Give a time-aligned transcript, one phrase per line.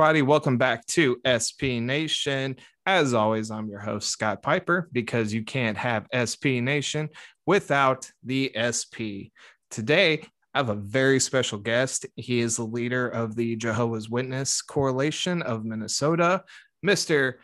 [0.00, 2.56] Everybody, welcome back to SP Nation.
[2.86, 7.10] As always, I'm your host, Scott Piper, because you can't have SP Nation
[7.44, 9.28] without the SP.
[9.70, 12.06] Today, I have a very special guest.
[12.16, 16.44] He is the leader of the Jehovah's Witness Correlation of Minnesota,
[16.84, 17.34] Mr.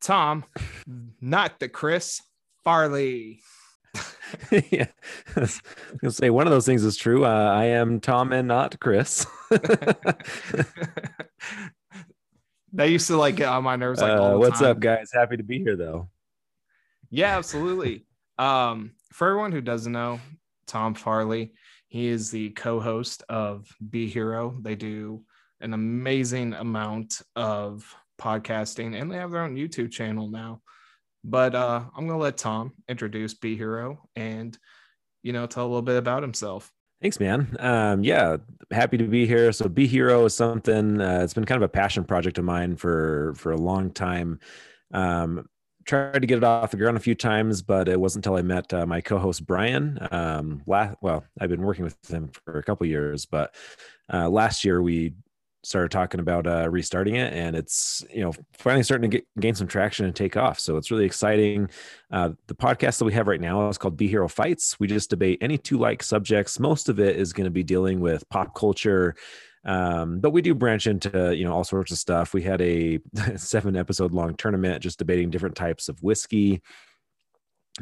[0.00, 0.44] Tom,
[1.20, 2.22] not the Chris
[2.62, 3.40] Farley.
[4.70, 4.86] yeah,
[5.34, 5.60] I was
[6.00, 7.24] gonna say one of those things is true.
[7.24, 9.26] Uh, I am Tom and not Chris.
[12.72, 14.00] that used to like get on my nerves.
[14.00, 14.70] Like, uh, what's time.
[14.70, 15.10] up, guys?
[15.12, 16.08] Happy to be here, though.
[17.10, 18.06] Yeah, absolutely.
[18.38, 20.20] um, for everyone who doesn't know,
[20.66, 21.52] Tom Farley,
[21.88, 24.58] he is the co-host of B-Hero.
[24.60, 25.22] They do
[25.60, 30.60] an amazing amount of podcasting, and they have their own YouTube channel now.
[31.24, 34.56] But uh, I'm gonna let Tom introduce B-Hero and
[35.22, 36.70] you know tell a little bit about himself.
[37.02, 37.56] Thanks, man.
[37.60, 38.38] Um, yeah,
[38.70, 39.52] happy to be here.
[39.52, 41.00] So, B-Hero is something.
[41.00, 44.40] Uh, it's been kind of a passion project of mine for for a long time.
[44.92, 45.46] Um,
[45.84, 48.42] tried to get it off the ground a few times, but it wasn't until I
[48.42, 49.98] met uh, my co-host Brian.
[50.10, 53.54] Um, last, well, I've been working with him for a couple years, but
[54.12, 55.14] uh, last year we
[55.66, 59.54] started talking about uh, restarting it and it's you know finally starting to get, gain
[59.54, 60.60] some traction and take off.
[60.60, 61.68] So it's really exciting.
[62.10, 64.78] Uh, the podcast that we have right now is called B-Hero fights.
[64.78, 66.60] We just debate any two like subjects.
[66.60, 69.16] Most of it is going to be dealing with pop culture
[69.66, 72.32] um, but we do branch into you know all sorts of stuff.
[72.32, 73.00] We had a
[73.36, 76.62] seven episode long tournament just debating different types of whiskey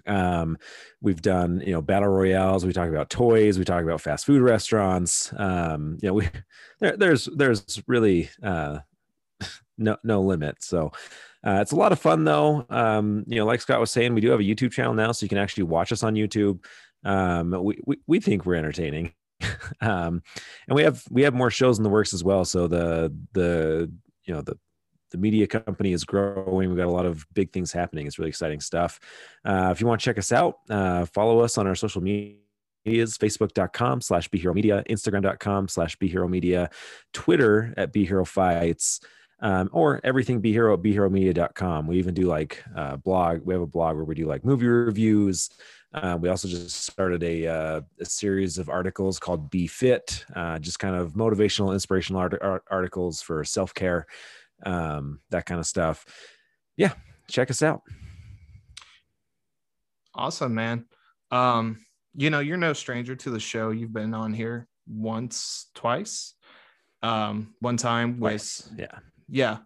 [0.07, 0.59] um
[1.01, 4.43] we've done you know battle royales we talk about toys we talk about fast food
[4.43, 6.29] restaurants um you know we
[6.81, 8.79] there, there's there's really uh
[9.79, 10.63] no no limit.
[10.63, 10.93] So
[11.47, 12.67] uh, it's a lot of fun though.
[12.71, 15.25] Um you know like scott was saying we do have a youtube channel now so
[15.25, 16.65] you can actually watch us on youtube.
[17.05, 19.13] Um we we, we think we're entertaining.
[19.81, 20.23] Um
[20.69, 22.45] and we have we have more shows in the works as well.
[22.45, 23.93] So the the
[24.25, 24.57] you know the
[25.15, 26.69] the media company is growing.
[26.69, 28.09] We've got a lot of big things happening.
[28.09, 28.99] It's really exciting stuff.
[29.45, 32.35] Uh, if you want to check us out, uh, follow us on our social media
[32.85, 36.69] is facebook.com slash be media instagram.com slash B-Hero media
[37.15, 39.01] twitter at B-Hero fights
[39.41, 43.67] um, or everything B-Hero at media.com we even do like uh, blog we have a
[43.67, 45.49] blog where we do like movie reviews
[45.95, 50.59] uh, we also just started a, uh, a, series of articles called be fit uh,
[50.59, 54.07] just kind of motivational inspirational art- art- articles for self-care
[54.65, 56.05] um, that kind of stuff.
[56.77, 56.93] Yeah,
[57.29, 57.83] check us out.
[60.15, 60.87] Awesome, man.
[61.31, 61.79] Um,
[62.15, 63.71] you know, you're no stranger to the show.
[63.71, 66.35] You've been on here once, twice.
[67.03, 68.99] Um, one time with yeah,
[69.29, 69.59] yeah,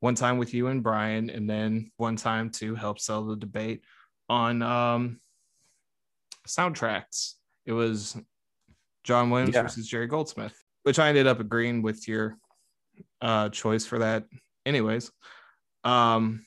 [0.00, 3.84] one time with you and Brian, and then one time to help sell the debate
[4.28, 5.18] on um
[6.46, 7.34] soundtracks.
[7.66, 8.16] It was
[9.04, 9.62] John Williams yeah.
[9.62, 10.54] versus Jerry Goldsmith,
[10.84, 12.38] which I ended up agreeing with your
[13.20, 14.24] uh, choice for that.
[14.66, 15.10] Anyways,
[15.84, 16.44] um,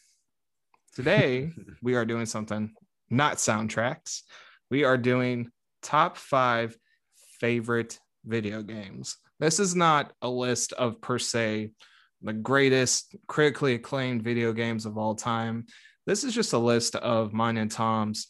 [0.95, 1.51] today
[1.81, 2.73] we are doing something
[3.09, 4.21] not soundtracks.
[4.69, 5.51] We are doing
[5.81, 6.77] top five
[7.39, 9.17] favorite video games.
[9.39, 11.71] This is not a list of per se
[12.21, 15.65] the greatest critically acclaimed video games of all time.
[16.05, 18.27] This is just a list of mine and Tom's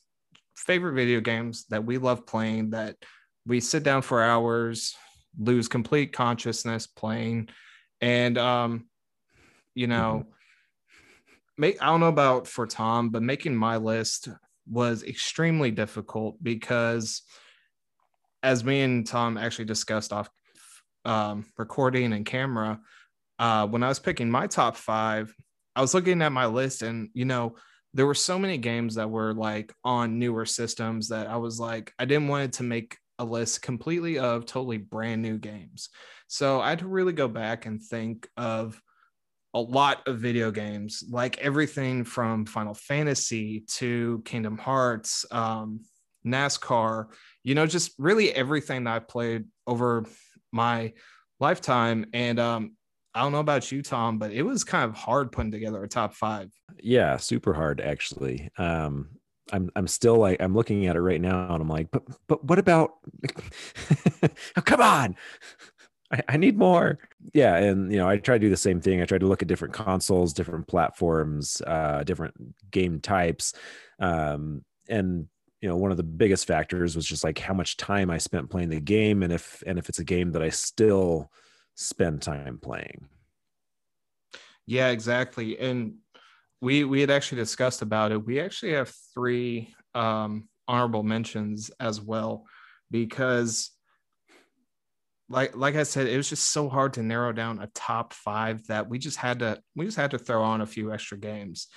[0.55, 2.95] favorite video games that we love playing that
[3.45, 4.95] we sit down for hours,
[5.39, 7.49] lose complete consciousness playing
[8.01, 8.85] and um,
[9.75, 10.91] you know, mm-hmm.
[11.57, 14.29] make I don't know about for Tom, but making my list
[14.69, 17.22] was extremely difficult because
[18.44, 20.29] as me and Tom actually discussed off
[21.06, 22.79] um, recording and camera,
[23.40, 25.34] uh, when I was picking my top five,
[25.75, 27.56] I was looking at my list and you know
[27.94, 31.93] there were so many games that were like on newer systems that I was like
[31.99, 35.90] I didn't want it to make a list completely of totally brand new games.
[36.28, 38.82] So I had to really go back and think of
[39.53, 45.82] a lot of video games, like everything from Final Fantasy to Kingdom Hearts, um,
[46.26, 47.08] NASCAR,
[47.44, 50.06] you know, just really everything that I played over
[50.52, 50.94] my
[51.40, 52.06] lifetime.
[52.14, 52.72] And um,
[53.14, 55.88] I don't know about you, Tom, but it was kind of hard putting together a
[55.88, 56.50] top five.
[56.82, 58.50] Yeah, super hard actually.
[58.58, 59.09] Um,
[59.52, 62.43] I'm I'm still like I'm looking at it right now and I'm like, but but
[62.43, 62.93] what about?
[64.58, 65.16] oh, come on,
[66.11, 66.99] I, I, need more.
[67.34, 69.02] Yeah, and you know I try to do the same thing.
[69.02, 72.34] I try to look at different consoles, different platforms, uh, different
[72.72, 73.53] game types,
[73.99, 75.28] um, and
[75.61, 78.49] you know one of the biggest factors was just like how much time I spent
[78.49, 81.32] playing the game, and if and if it's a game that I still
[81.76, 83.08] spend time playing.
[84.66, 85.96] Yeah, exactly, and
[86.61, 88.25] we we had actually discussed about it.
[88.25, 92.46] We actually have three um, honorable mentions as well
[92.91, 93.72] because
[95.28, 98.66] like like I said, it was just so hard to narrow down a top five
[98.67, 101.67] that we just had to we just had to throw on a few extra games.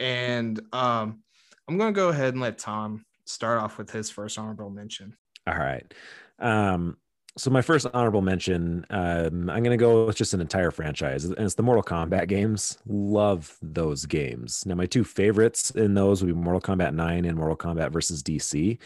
[0.00, 1.22] And um,
[1.68, 5.16] I'm gonna go ahead and let Tom start off with his first honorable mention.
[5.46, 5.92] All right.
[6.38, 6.96] Um,
[7.38, 11.38] so my first honorable mention, um, I'm gonna go with just an entire franchise, and
[11.38, 12.78] it's the Mortal Kombat games.
[12.86, 14.64] Love those games.
[14.64, 18.22] Now my two favorites in those would be Mortal Kombat 9 and Mortal Kombat versus
[18.22, 18.78] DC.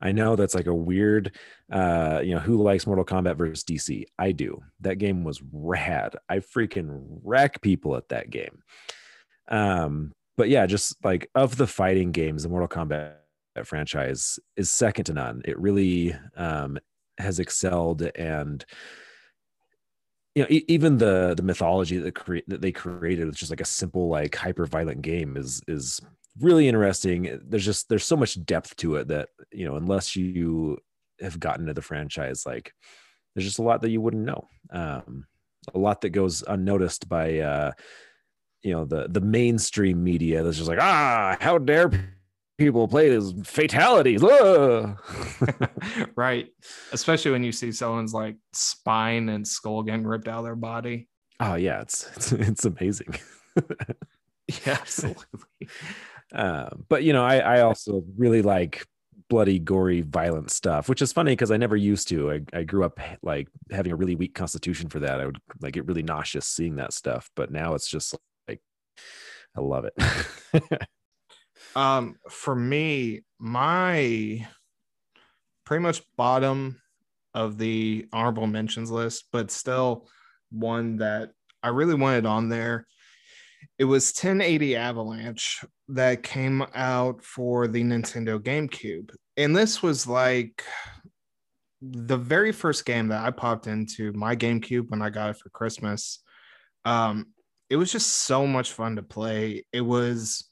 [0.00, 1.36] I know that's like a weird,
[1.70, 4.04] uh, you know, who likes Mortal Kombat versus DC?
[4.18, 4.62] I do.
[4.80, 6.16] That game was rad.
[6.30, 8.62] I freaking wreck people at that game.
[9.48, 13.16] Um, but yeah, just like of the fighting games, the Mortal Kombat
[13.64, 15.42] franchise is second to none.
[15.44, 16.78] It really um,
[17.18, 18.64] has excelled and
[20.34, 23.64] you know even the the mythology that create that they created with just like a
[23.64, 26.00] simple like hyper violent game is is
[26.40, 27.40] really interesting.
[27.44, 30.78] There's just there's so much depth to it that you know unless you
[31.20, 32.72] have gotten to the franchise like
[33.34, 34.46] there's just a lot that you wouldn't know.
[34.70, 35.26] Um
[35.74, 37.72] a lot that goes unnoticed by uh
[38.62, 41.90] you know the the mainstream media that's just like ah how dare
[42.58, 44.22] people play as fatalities.
[46.16, 46.48] right.
[46.92, 51.08] Especially when you see someone's like spine and skull getting ripped out of their body.
[51.40, 53.14] Oh yeah, it's it's, it's amazing.
[54.48, 55.24] yeah, absolutely.
[56.34, 58.84] Uh, but you know, I I also really like
[59.28, 62.32] bloody, gory, violent stuff, which is funny because I never used to.
[62.32, 65.20] I, I grew up like having a really weak constitution for that.
[65.20, 68.16] I would like get really nauseous seeing that stuff, but now it's just
[68.48, 68.60] like
[69.56, 70.88] I love it.
[71.76, 74.46] Um, for me, my
[75.64, 76.80] pretty much bottom
[77.34, 80.08] of the honorable mentions list, but still
[80.50, 81.30] one that
[81.62, 82.86] I really wanted on there.
[83.78, 89.10] It was 1080 Avalanche that came out for the Nintendo GameCube.
[89.36, 90.64] And this was like
[91.80, 95.50] the very first game that I popped into my GameCube when I got it for
[95.50, 96.20] Christmas.
[96.84, 97.26] Um,
[97.70, 99.64] it was just so much fun to play.
[99.72, 100.48] It was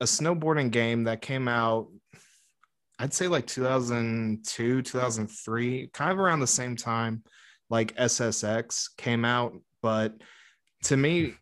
[0.00, 1.88] a snowboarding game that came out
[3.00, 7.22] I'd say like 2002, 2003, kind of around the same time
[7.70, 9.52] like SSX came out,
[9.82, 10.14] but
[10.84, 11.34] to me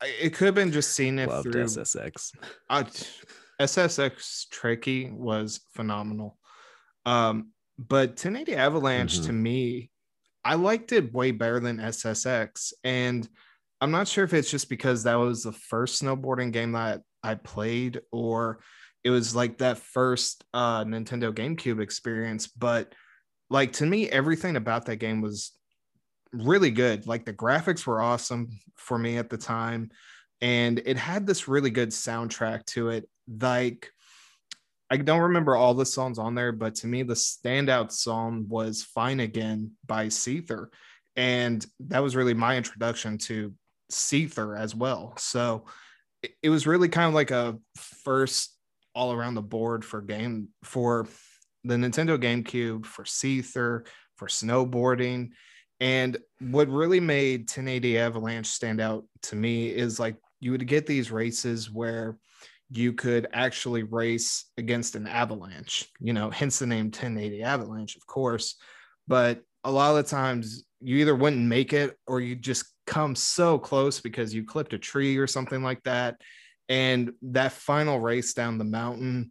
[0.00, 2.32] it could have been just seeing it Loved through SSX.
[2.70, 2.84] Uh,
[3.60, 6.38] SSX Tricky was phenomenal.
[7.04, 9.26] Um, but 1080 Avalanche mm-hmm.
[9.26, 9.90] to me,
[10.44, 12.72] I liked it way better than SSX.
[12.84, 13.28] And
[13.80, 17.34] I'm not sure if it's just because that was the first snowboarding game that I
[17.34, 18.60] played, or
[19.04, 22.46] it was like that first uh, Nintendo GameCube experience.
[22.46, 22.94] But
[23.50, 25.52] like to me, everything about that game was
[26.32, 27.06] really good.
[27.06, 29.90] Like the graphics were awesome for me at the time,
[30.40, 33.08] and it had this really good soundtrack to it.
[33.40, 33.90] Like
[34.90, 38.82] I don't remember all the songs on there, but to me, the standout song was
[38.82, 40.68] Fine Again by Seether.
[41.14, 43.52] And that was really my introduction to
[43.92, 45.14] Seether as well.
[45.18, 45.66] So
[46.42, 48.54] it was really kind of like a first
[48.94, 51.06] all around the board for game for
[51.64, 55.30] the Nintendo GameCube, for Seether, for snowboarding.
[55.80, 60.86] And what really made 1080 Avalanche stand out to me is like you would get
[60.86, 62.18] these races where
[62.70, 68.06] you could actually race against an avalanche, you know, hence the name 1080 Avalanche, of
[68.06, 68.56] course.
[69.06, 73.14] But a lot of the times you either wouldn't make it or you just come
[73.14, 76.20] so close because you clipped a tree or something like that.
[76.68, 79.30] And that final race down the mountain,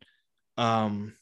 [0.58, 1.14] um,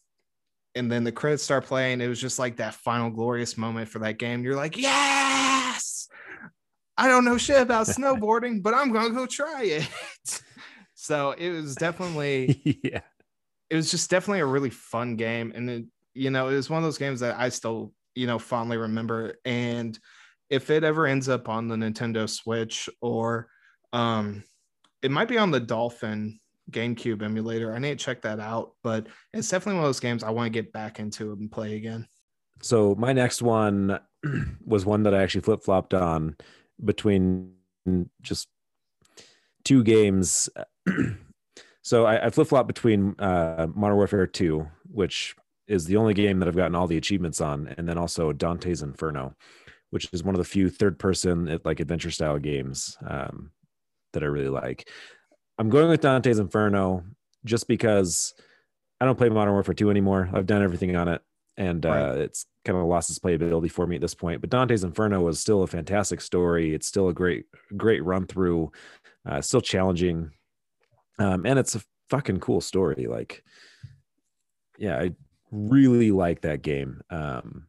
[0.76, 2.02] and then the credits start playing.
[2.02, 4.44] It was just like that final glorious moment for that game.
[4.44, 6.08] You're like, yes,
[6.98, 9.90] I don't know shit about snowboarding, but I'm gonna go try it.
[10.94, 13.02] so it was definitely, yeah,
[13.70, 16.78] it was just definitely a really fun game, and it, you know, it was one
[16.78, 19.36] of those games that I still, you know, fondly remember.
[19.46, 19.98] And
[20.50, 23.48] if it ever ends up on the Nintendo Switch or
[23.94, 24.44] um,
[25.02, 26.40] it might be on the Dolphin
[26.72, 27.74] GameCube emulator.
[27.74, 30.48] I need to check that out, but it's definitely one of those games I want
[30.48, 32.08] to get back into and play again.
[32.62, 34.00] So my next one
[34.66, 36.36] was one that I actually flip flopped on
[36.84, 37.54] between
[38.22, 38.48] just
[39.64, 40.50] two games.
[41.84, 45.36] so I, I flip flop between uh, Modern Warfare 2, which
[45.68, 48.82] is the only game that I've gotten all the achievements on, and then also Dante's
[48.82, 49.36] Inferno
[49.96, 53.52] which is one of the few third person like adventure style games um,
[54.12, 54.90] that I really like.
[55.58, 57.06] I'm going with Dante's Inferno
[57.46, 58.34] just because
[59.00, 60.30] I don't play Modern Warfare 2 anymore.
[60.34, 61.22] I've done everything on it
[61.56, 62.02] and right.
[62.02, 64.42] uh, it's kind of lost its playability for me at this point.
[64.42, 66.74] But Dante's Inferno was still a fantastic story.
[66.74, 67.46] It's still a great,
[67.78, 68.74] great run through,
[69.26, 70.32] uh, still challenging.
[71.20, 73.08] Um, and it's a fucking cool story.
[73.08, 73.46] Like,
[74.78, 75.12] yeah, I
[75.56, 77.02] really like that game.
[77.10, 77.68] Um,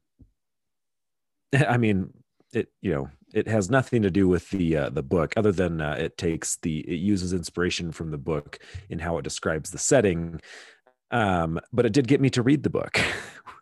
[1.68, 2.12] I mean,
[2.52, 5.80] it you know it has nothing to do with the uh, the book other than
[5.80, 9.78] uh, it takes the it uses inspiration from the book in how it describes the
[9.78, 10.40] setting.
[11.10, 13.00] Um but it did get me to read the book.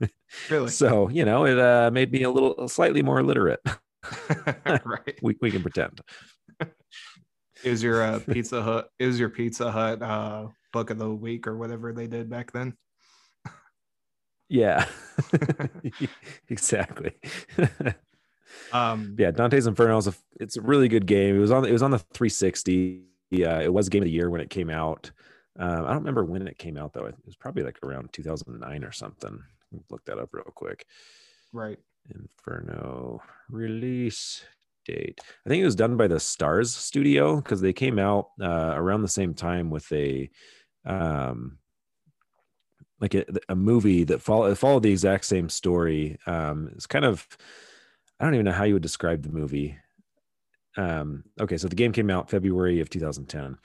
[0.51, 0.69] Really?
[0.69, 3.61] So you know it uh made me a little slightly more literate.
[4.67, 5.19] Right.
[5.23, 6.01] We, we can pretend.
[7.63, 11.57] Is your uh, pizza hut is your pizza hut uh book of the week or
[11.57, 12.75] whatever they did back then
[14.49, 14.87] yeah
[16.49, 17.13] exactly
[18.73, 21.73] um yeah dante's inferno is a it's a really good game it was on it
[21.73, 25.11] was on the 360 yeah it was game of the year when it came out
[25.59, 27.07] um, I don't remember when it came out though.
[27.07, 29.41] It was probably like around 2009 or something.
[29.91, 30.87] Look that up real quick.
[31.53, 31.79] Right.
[32.11, 34.43] Inferno release
[34.85, 35.21] date.
[35.47, 39.03] I think it was done by the Starz Studio because they came out uh, around
[39.03, 40.29] the same time with a
[40.85, 41.59] um,
[43.01, 46.19] like a, a movie that follow, followed the exact same story.
[46.27, 47.27] Um, it's kind of
[48.19, 49.77] I don't even know how you would describe the movie.
[50.77, 53.59] Um, okay, so the game came out February of 2010.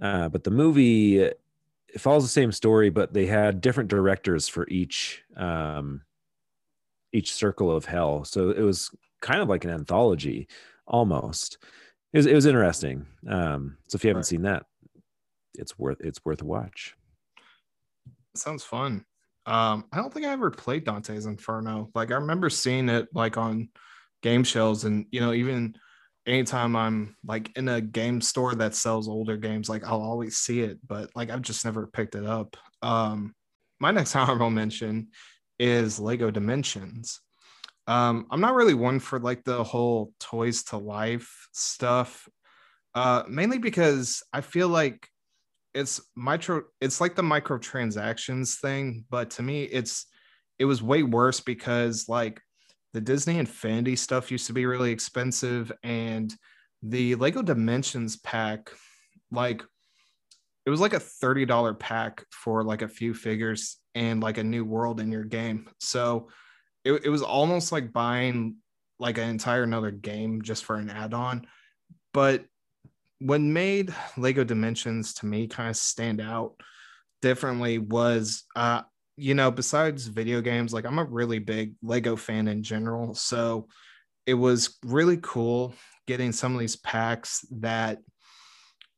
[0.00, 4.66] Uh, but the movie it follows the same story, but they had different directors for
[4.68, 6.02] each um,
[7.12, 8.24] each circle of hell.
[8.24, 10.48] So it was kind of like an anthology
[10.86, 11.58] almost.
[12.12, 13.06] It was, it was interesting.
[13.28, 14.26] Um, so if you haven't right.
[14.26, 14.66] seen that,
[15.54, 16.96] it's worth it's worth a watch.
[18.34, 19.04] Sounds fun.
[19.46, 21.90] Um, I don't think I ever played Dante's Inferno.
[21.94, 23.70] Like I remember seeing it like on
[24.22, 25.74] game shows and you know even
[26.26, 30.60] anytime I'm like in a game store that sells older games, like I'll always see
[30.60, 32.56] it, but like I've just never picked it up.
[32.82, 33.34] Um,
[33.80, 35.08] my next honorable mention
[35.58, 37.20] is Lego Dimensions.
[37.86, 42.28] Um, I'm not really one for like the whole toys to life stuff,
[42.94, 45.08] uh, mainly because I feel like
[45.74, 50.06] it's micro, it's like the microtransactions thing, but to me, it's
[50.58, 52.40] it was way worse because like
[52.92, 56.34] the Disney Infinity stuff used to be really expensive, and
[56.82, 58.70] the Lego Dimensions pack,
[59.30, 59.62] like
[60.66, 64.64] it was like a $30 pack for like a few figures and like a new
[64.64, 65.68] world in your game.
[65.78, 66.28] So
[66.84, 68.56] it, it was almost like buying
[68.98, 71.46] like an entire another game just for an add-on.
[72.12, 72.44] But
[73.20, 76.54] what made Lego Dimensions to me kind of stand out
[77.22, 78.82] differently was uh,
[79.20, 83.14] you know, besides video games, like I'm a really big Lego fan in general.
[83.14, 83.68] So
[84.24, 85.74] it was really cool
[86.06, 87.98] getting some of these packs that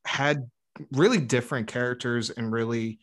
[0.05, 0.49] had
[0.93, 3.00] really different characters and really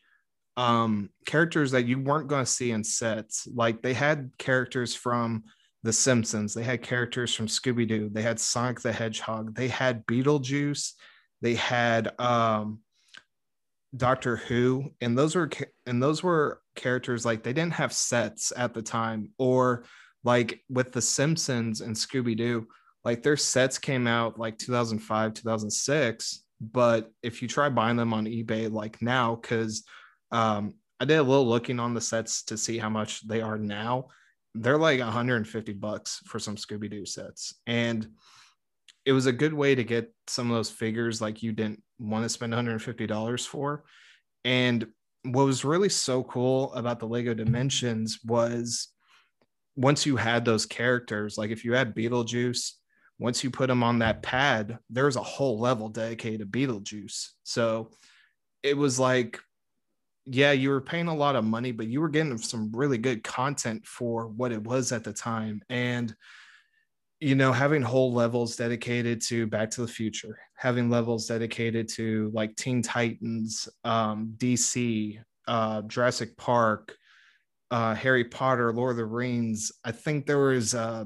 [0.57, 5.43] um characters that you weren't going to see in sets like they had characters from
[5.83, 10.93] the simpsons they had characters from scooby-doo they had sonic the hedgehog they had beetlejuice
[11.41, 12.79] they had um
[13.95, 15.49] Doctor Who, and those were
[15.85, 19.85] and those were characters like they didn't have sets at the time, or
[20.23, 22.67] like with the Simpsons and Scooby Doo,
[23.03, 26.43] like their sets came out like 2005, 2006.
[26.61, 29.85] But if you try buying them on eBay like now, because
[30.31, 33.57] um, I did a little looking on the sets to see how much they are
[33.57, 34.09] now,
[34.53, 38.07] they're like 150 bucks for some Scooby Doo sets, and
[39.05, 42.23] it was a good way to get some of those figures like you didn't want
[42.23, 43.83] to spend $150 for.
[44.45, 44.87] And
[45.23, 48.89] what was really so cool about the Lego Dimensions was
[49.75, 52.73] once you had those characters, like if you had Beetlejuice,
[53.19, 57.29] once you put them on that pad, there's a whole level dedicated to Beetlejuice.
[57.43, 57.91] So
[58.63, 59.39] it was like,
[60.25, 63.23] yeah, you were paying a lot of money, but you were getting some really good
[63.23, 65.61] content for what it was at the time.
[65.69, 66.15] And
[67.19, 72.31] you know, having whole levels dedicated to Back to the Future, having levels dedicated to
[72.33, 76.95] like Teen Titans, um, DC, uh, Jurassic Park,
[77.71, 79.71] uh, Harry Potter, Lord of the Rings.
[79.83, 81.05] I think there was uh,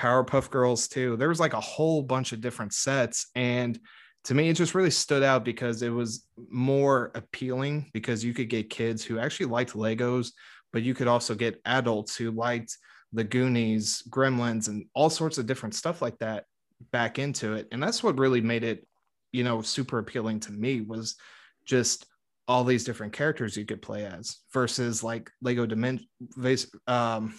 [0.00, 1.16] Powerpuff Girls too.
[1.16, 3.26] There was like a whole bunch of different sets.
[3.34, 3.78] And
[4.24, 8.48] to me, it just really stood out because it was more appealing because you could
[8.48, 10.32] get kids who actually liked Legos,
[10.72, 12.76] but you could also get adults who liked
[13.12, 16.44] the Goonies, Gremlins, and all sorts of different stuff like that
[16.92, 17.68] back into it.
[17.72, 18.86] And that's what really made it,
[19.32, 21.16] you know, super appealing to me was
[21.64, 22.06] just
[22.48, 26.06] all these different characters you could play as versus like Lego Dimension,
[26.86, 27.34] um,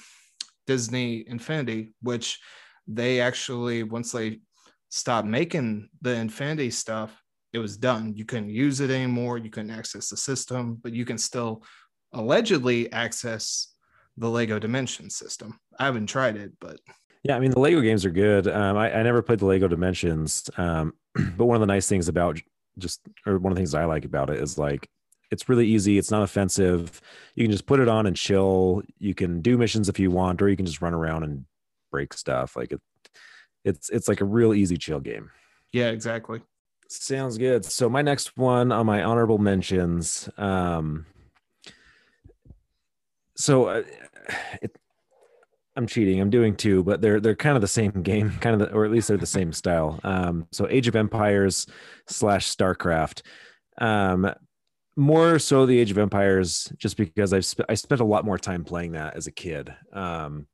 [0.66, 2.40] Disney Infinity, which
[2.88, 4.40] they actually once they
[4.90, 7.22] stopped making the Infinity stuff,
[7.54, 8.14] it was done.
[8.16, 9.38] You couldn't use it anymore.
[9.38, 11.64] You couldn't access the system, but you can still
[12.14, 13.74] allegedly access
[14.18, 15.60] the Lego Dimension system.
[15.80, 16.80] I haven't tried it, but
[17.24, 18.48] yeah, I mean the Lego games are good.
[18.48, 20.94] Um, I, I, never played the Lego Dimensions, um,
[21.38, 22.40] but one of the nice things about
[22.78, 24.90] just or one of the things I like about it is like
[25.30, 25.98] it's really easy.
[25.98, 27.02] It's not offensive.
[27.36, 28.82] You can just put it on and chill.
[28.98, 31.46] You can do missions if you want, or you can just run around and
[31.92, 32.56] break stuff.
[32.56, 32.82] Like it,
[33.64, 35.30] it's it's like a real easy chill game.
[35.74, 36.42] Yeah, exactly.
[36.90, 37.66] Sounds good.
[37.66, 40.30] So my next one on my honorable mentions.
[40.38, 41.06] Um,
[43.36, 43.84] so uh,
[44.62, 44.78] it,
[45.76, 46.20] I'm cheating.
[46.20, 48.84] I'm doing two, but they're they're kind of the same game, kind of, the, or
[48.84, 50.00] at least they're the same style.
[50.04, 51.68] Um, so Age of Empires
[52.08, 53.22] slash StarCraft.
[53.78, 54.34] Um,
[54.96, 58.40] more so the Age of Empires, just because I've sp- I spent a lot more
[58.40, 59.72] time playing that as a kid.
[59.94, 60.48] Um,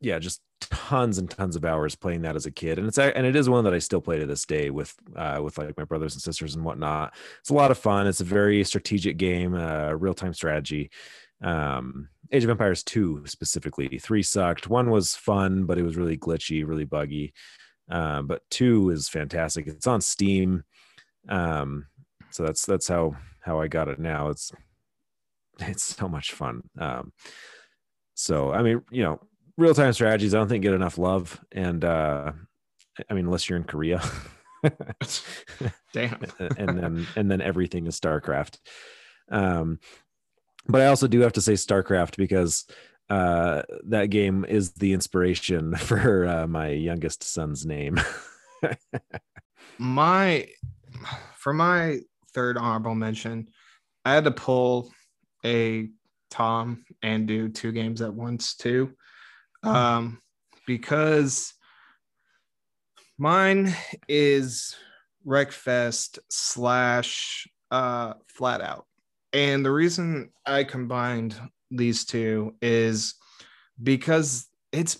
[0.00, 3.24] yeah, just tons and tons of hours playing that as a kid, and it's and
[3.24, 5.84] it is one that I still play to this day with uh, with like my
[5.84, 7.14] brothers and sisters and whatnot.
[7.40, 8.08] It's a lot of fun.
[8.08, 10.90] It's a very strategic game, uh, real time strategy.
[11.42, 14.68] Um, Age of Empires two specifically, three sucked.
[14.68, 17.32] One was fun, but it was really glitchy, really buggy.
[17.88, 19.66] Um, but two is fantastic.
[19.66, 20.64] It's on Steam,
[21.28, 21.86] um,
[22.30, 24.30] so that's that's how how I got it now.
[24.30, 24.50] It's
[25.60, 26.62] it's so much fun.
[26.78, 27.12] Um,
[28.14, 29.20] so I mean, you know,
[29.56, 32.32] real time strategies I don't think get enough love, and uh,
[33.08, 34.02] I mean unless you're in Korea.
[35.92, 36.24] Damn.
[36.56, 38.58] and then and then everything is StarCraft.
[39.30, 39.80] Um,
[40.68, 42.66] but I also do have to say StarCraft because
[43.08, 48.00] uh, that game is the inspiration for uh, my youngest son's name.
[49.78, 50.48] my
[51.36, 52.00] for my
[52.34, 53.48] third honorable mention,
[54.04, 54.92] I had to pull
[55.44, 55.88] a
[56.30, 58.92] Tom and do two games at once too
[59.62, 60.20] um,
[60.66, 61.54] because
[63.18, 63.74] mine
[64.08, 64.76] is
[65.26, 68.84] Wreckfest slash uh, FlatOut.
[69.32, 71.38] And the reason I combined
[71.70, 73.14] these two is
[73.82, 74.98] because it's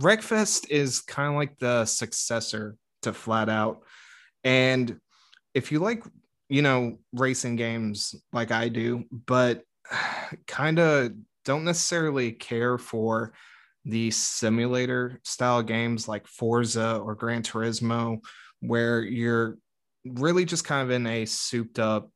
[0.00, 3.78] Wreckfest is kind of like the successor to FlatOut.
[4.42, 4.98] And
[5.54, 6.04] if you like,
[6.48, 9.62] you know, racing games like I do, but
[10.46, 11.12] kind of
[11.44, 13.32] don't necessarily care for
[13.84, 18.20] the simulator style games like Forza or Gran Turismo,
[18.60, 19.58] where you're
[20.04, 22.10] really just kind of in a souped up,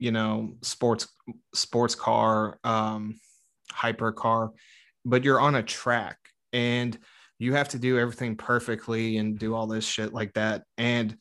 [0.00, 1.06] you know, sports
[1.54, 3.20] sports car, um,
[3.70, 4.50] hyper car,
[5.04, 6.16] but you're on a track
[6.52, 6.98] and
[7.38, 10.64] you have to do everything perfectly and do all this shit like that.
[10.76, 11.16] And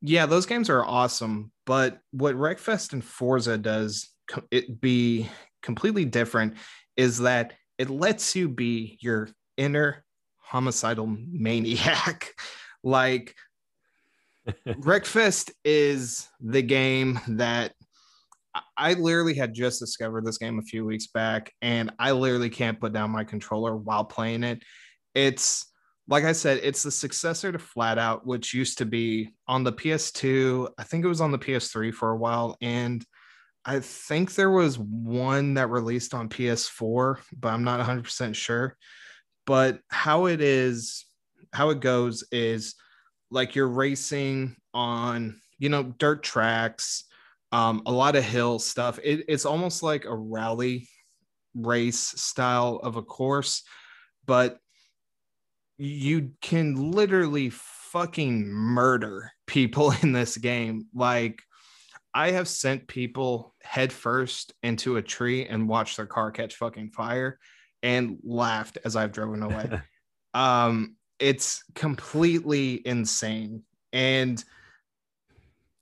[0.00, 4.08] yeah, those games are awesome, but what Wreckfest and Forza does
[4.50, 5.28] it be
[5.62, 6.54] completely different
[6.96, 10.04] is that it lets you be your inner
[10.38, 12.32] homicidal maniac.
[12.84, 13.34] like
[14.66, 17.72] Wreckfest is the game that
[18.76, 22.80] I literally had just discovered this game a few weeks back, and I literally can't
[22.80, 24.62] put down my controller while playing it.
[25.14, 25.66] It's
[26.06, 30.68] like I said, it's the successor to FlatOut, which used to be on the PS2.
[30.76, 33.04] I think it was on the PS3 for a while, and
[33.64, 38.76] I think there was one that released on PS4, but I'm not 100% sure.
[39.46, 41.06] But how it is,
[41.52, 42.74] how it goes is
[43.34, 47.04] like you're racing on, you know, dirt tracks,
[47.52, 48.98] um, a lot of hill stuff.
[49.02, 50.88] It, it's almost like a rally
[51.54, 53.62] race style of a course,
[54.24, 54.58] but
[55.76, 60.86] you can literally fucking murder people in this game.
[60.94, 61.42] Like,
[62.14, 67.40] I have sent people headfirst into a tree and watched their car catch fucking fire
[67.82, 69.80] and laughed as I've driven away.
[70.34, 73.62] um, it's completely insane.
[73.92, 74.42] And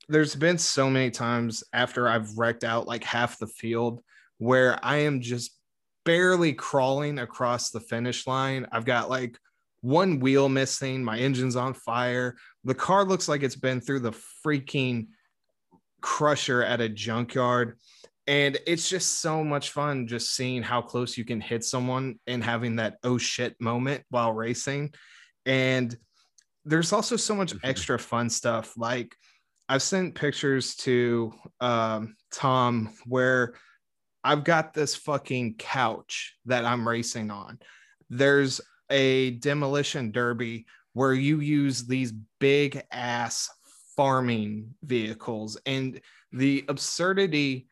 [0.09, 4.03] there's been so many times after I've wrecked out like half the field
[4.38, 5.57] where I am just
[6.05, 8.66] barely crawling across the finish line.
[8.73, 9.38] I've got like
[9.81, 12.37] one wheel missing, my engine's on fire.
[12.64, 14.14] The car looks like it's been through the
[14.45, 15.07] freaking
[16.01, 17.79] crusher at a junkyard
[18.27, 22.42] and it's just so much fun just seeing how close you can hit someone and
[22.42, 24.92] having that oh shit moment while racing
[25.46, 25.96] and
[26.64, 27.66] there's also so much mm-hmm.
[27.66, 28.74] extra fun stuff.
[28.76, 29.14] Like
[29.68, 33.55] i've sent pictures to um, tom where
[34.24, 37.59] i've got this fucking couch that i'm racing on.
[38.11, 43.48] There's a demolition derby where you use these big ass
[43.96, 45.59] farming vehicles.
[45.66, 46.00] And
[46.33, 47.66] the absurdity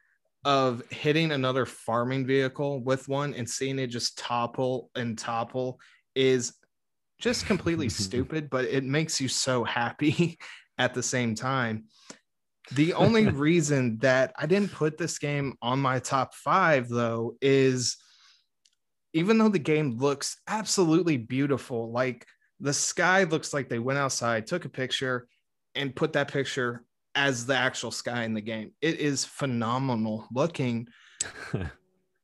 [0.44, 5.78] of hitting another farming vehicle with one and seeing it just topple and topple
[6.14, 6.54] is
[7.20, 10.38] just completely stupid, but it makes you so happy
[10.78, 11.84] at the same time.
[12.72, 17.96] The only reason that I didn't put this game on my top five, though, is
[19.12, 22.26] even though the game looks absolutely beautiful, like
[22.60, 25.26] the sky looks like they went outside, took a picture,
[25.74, 28.72] and put that picture as the actual sky in the game.
[28.80, 30.88] It is phenomenal looking,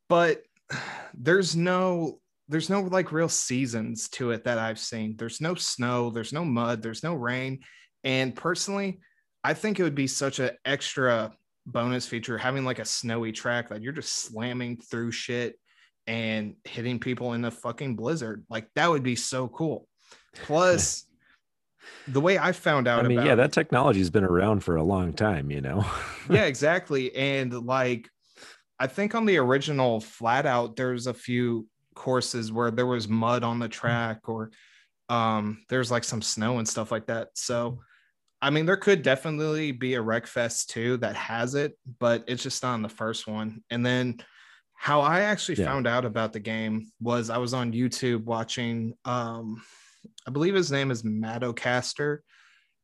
[0.09, 0.43] but
[1.15, 5.17] there's no there's no like real seasons to it that I've seen.
[5.17, 7.61] There's no snow, there's no mud, there's no rain.
[8.05, 9.01] And personally,
[9.43, 11.33] I think it would be such an extra
[11.67, 15.59] bonus feature having like a snowy track that you're just slamming through shit
[16.07, 18.45] and hitting people in a fucking blizzard.
[18.49, 19.89] Like that would be so cool.
[20.45, 21.05] Plus,
[22.09, 24.77] the way I found out, I mean, about, yeah, that technology has been around for
[24.77, 25.85] a long time, you know.
[26.31, 27.15] yeah, exactly.
[27.15, 28.09] And like,
[28.79, 33.59] I think on the original FlatOut, there's a few courses where there was mud on
[33.59, 34.51] the track or
[35.09, 37.29] um there's like some snow and stuff like that.
[37.35, 37.81] So
[38.41, 42.63] I mean, there could definitely be a Wreckfest too that has it, but it's just
[42.63, 43.63] not on the first one.
[43.71, 44.21] And then
[44.75, 45.65] how I actually yeah.
[45.65, 49.63] found out about the game was I was on YouTube watching um
[50.27, 52.19] I believe his name is Mattocaster,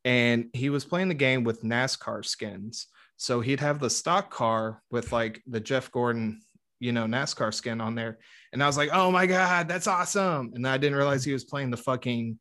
[0.05, 2.87] and he was playing the game with NASCAR skins.
[3.16, 6.40] So he'd have the stock car with like the Jeff Gordon,
[6.83, 8.18] you know, NASCAR skin on there.
[8.53, 10.51] And I was like, oh my God, that's awesome.
[10.55, 12.38] And I didn't realize he was playing the fucking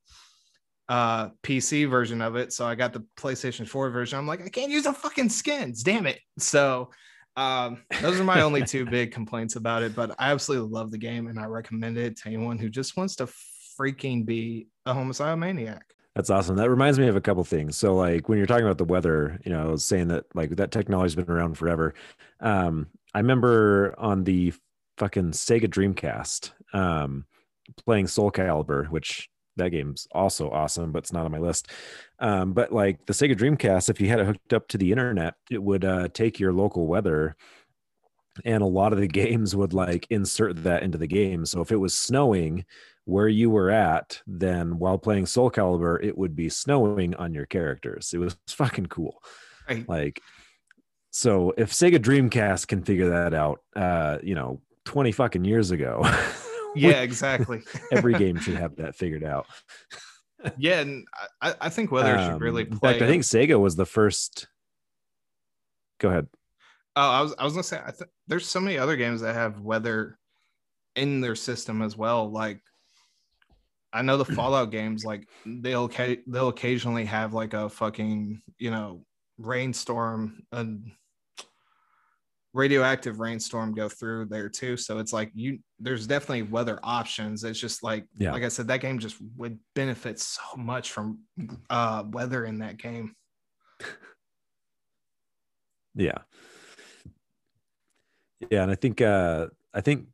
[0.89, 2.51] uh, PC version of it.
[2.51, 4.17] So I got the PlayStation 4 version.
[4.17, 5.83] I'm like, I can't use the fucking skins.
[5.83, 6.19] Damn it.
[6.39, 6.89] So
[7.37, 9.95] um, those are my only two big complaints about it.
[9.95, 13.15] But I absolutely love the game and I recommend it to anyone who just wants
[13.17, 13.29] to
[13.79, 15.85] freaking be a homicidal maniac.
[16.15, 16.57] That's awesome.
[16.57, 17.77] That reminds me of a couple things.
[17.77, 21.15] So, like when you're talking about the weather, you know, saying that like that technology's
[21.15, 21.93] been around forever.
[22.41, 24.53] Um, I remember on the
[24.97, 27.25] fucking Sega Dreamcast, um,
[27.85, 31.69] playing Soul Calibur, which that game's also awesome, but it's not on my list.
[32.19, 35.35] Um, but like the Sega Dreamcast, if you had it hooked up to the internet,
[35.49, 37.35] it would uh, take your local weather
[38.45, 41.45] and a lot of the games would like insert that into the game.
[41.45, 42.65] So if it was snowing,
[43.05, 47.45] where you were at, then while playing Soul Calibur, it would be snowing on your
[47.45, 48.13] characters.
[48.13, 49.21] It was fucking cool.
[49.67, 49.87] Right.
[49.87, 50.21] Like,
[51.11, 56.01] so if Sega Dreamcast can figure that out, uh, you know, 20 fucking years ago.
[56.75, 57.61] yeah, exactly.
[57.91, 59.45] every game should have that figured out.
[60.57, 61.05] yeah, and
[61.41, 62.93] I, I think Weather um, should really play.
[62.93, 64.47] In fact, I think Sega was the first.
[65.99, 66.27] Go ahead.
[66.95, 69.35] Oh, I was I was gonna say I think there's so many other games that
[69.35, 70.17] have weather
[70.95, 72.29] in their system as well.
[72.29, 72.61] Like
[73.93, 75.89] I know the Fallout games, like they'll
[76.27, 79.05] they'll occasionally have like a fucking you know
[79.37, 80.65] rainstorm, a
[82.53, 84.77] radioactive rainstorm go through there too.
[84.77, 87.43] So it's like you there's definitely weather options.
[87.43, 88.31] It's just like yeah.
[88.31, 91.19] like I said, that game just would benefit so much from
[91.69, 93.15] uh weather in that game.
[95.95, 96.19] yeah.
[98.49, 100.07] Yeah, and I think uh I think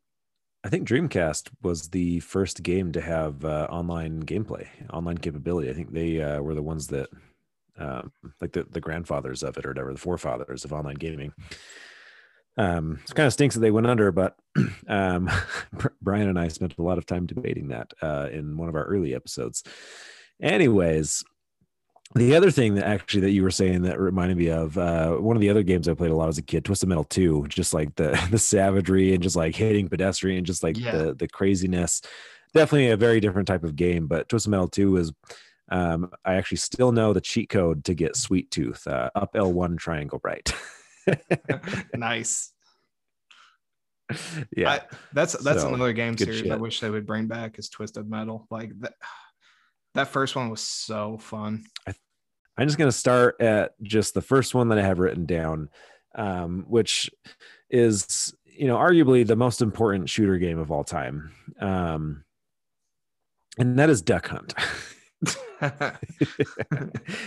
[0.63, 5.69] I think Dreamcast was the first game to have uh, online gameplay, online capability.
[5.69, 7.07] I think they uh, were the ones that,
[7.77, 11.31] um, like the, the grandfathers of it or whatever, the forefathers of online gaming.
[12.57, 14.35] Um, it kind of stinks that they went under, but
[14.87, 15.29] um,
[16.01, 18.85] Brian and I spent a lot of time debating that uh, in one of our
[18.85, 19.63] early episodes.
[20.41, 21.23] Anyways,
[22.15, 25.35] the other thing that actually that you were saying that reminded me of uh, one
[25.35, 27.73] of the other games I played a lot as a kid, Twisted Metal 2, just
[27.73, 30.95] like the the savagery and just like hitting pedestrian, just like yeah.
[30.95, 32.01] the the craziness.
[32.53, 35.11] Definitely a very different type of game, but Twisted Metal 2 is
[35.69, 39.77] um, I actually still know the cheat code to get Sweet Tooth uh, up L1
[39.77, 40.49] triangle right.
[41.95, 42.51] nice.
[44.55, 44.81] Yeah, I,
[45.13, 46.51] that's that's so, another game series shit.
[46.51, 48.47] I wish they would bring back is Twisted Metal.
[48.49, 48.93] Like that,
[49.95, 51.65] that first one was so fun.
[51.87, 51.93] I,
[52.57, 55.69] I'm just going to start at just the first one that I have written down,
[56.15, 57.11] um, which
[57.69, 61.31] is, you know, arguably the most important shooter game of all time.
[61.59, 62.23] Um,
[63.59, 64.53] and that is Duck Hunt.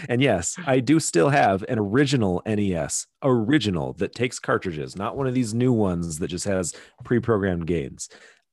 [0.08, 5.26] and yes, I do still have an original NES, original that takes cartridges, not one
[5.26, 6.74] of these new ones that just has
[7.04, 8.08] pre-programmed games.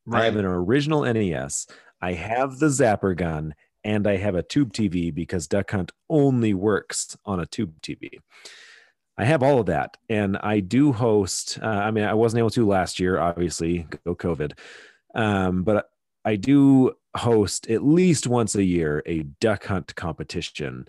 [0.06, 0.22] Right.
[0.22, 1.68] I have an original NES.
[2.02, 6.54] I have the zapper gun and I have a tube TV because Duck Hunt only
[6.54, 8.20] works on a tube TV.
[9.18, 11.58] I have all of that, and I do host.
[11.62, 14.54] Uh, I mean, I wasn't able to last year, obviously, go COVID,
[15.16, 15.90] um, but
[16.28, 20.86] I do host at least once a year a duck hunt competition,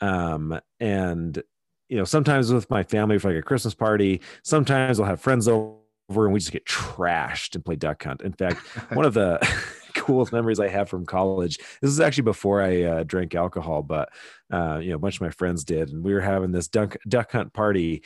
[0.00, 1.42] um, and
[1.88, 4.20] you know, sometimes with my family for like a Christmas party.
[4.44, 5.76] Sometimes I'll have friends over
[6.08, 8.22] and we just get trashed and play duck hunt.
[8.22, 8.58] In fact,
[8.92, 9.40] one of the
[9.96, 11.58] coolest memories I have from college.
[11.80, 14.10] This is actually before I uh, drank alcohol, but
[14.52, 16.96] uh, you know, a bunch of my friends did, and we were having this duck
[17.08, 18.04] duck hunt party.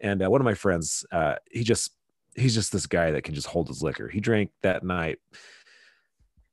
[0.00, 1.92] And uh, one of my friends, uh, he just
[2.34, 4.08] he's just this guy that can just hold his liquor.
[4.08, 5.18] He drank that night.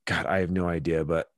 [0.09, 1.29] God, I have no idea, but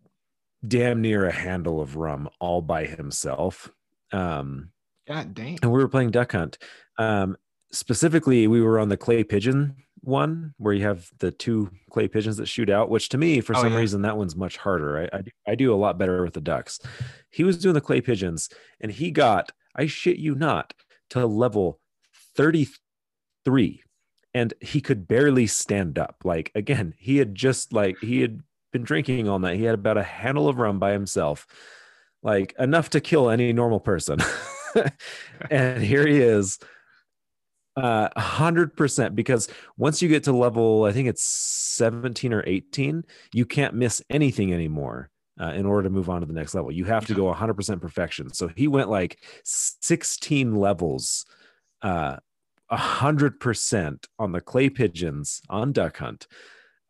[0.66, 3.70] damn near a handle of rum all by himself.
[4.14, 4.70] Um,
[5.06, 5.58] God damn.
[5.62, 6.58] And we were playing duck hunt.
[6.98, 7.36] Um,
[7.74, 12.38] specifically, we were on the clay pigeon one where you have the two clay pigeons
[12.38, 13.80] that shoot out, which to me, for oh, some yeah.
[13.80, 15.10] reason, that one's much harder.
[15.14, 16.80] I, I, I do a lot better with the ducks.
[17.30, 20.74] He was doing the clay pigeons and he got, I shit you not,
[21.10, 21.82] to level
[22.38, 23.84] 33
[24.34, 26.22] and he could barely stand up.
[26.24, 29.58] Like, again, he had just like, he had been drinking all night.
[29.58, 31.48] He had about a handle of rum by himself,
[32.24, 34.20] like enough to kill any normal person.
[35.50, 36.60] and here he is
[37.76, 39.16] uh, a hundred percent.
[39.16, 43.04] Because once you get to level, I think it's 17 or 18,
[43.34, 45.10] you can't miss anything anymore.
[45.40, 47.82] Uh, in order to move on to the next level, you have to go 100%
[47.82, 48.32] perfection.
[48.32, 51.26] So he went like 16 levels,
[51.82, 52.18] uh,
[52.72, 56.28] 100% on the clay pigeons on Duck Hunt,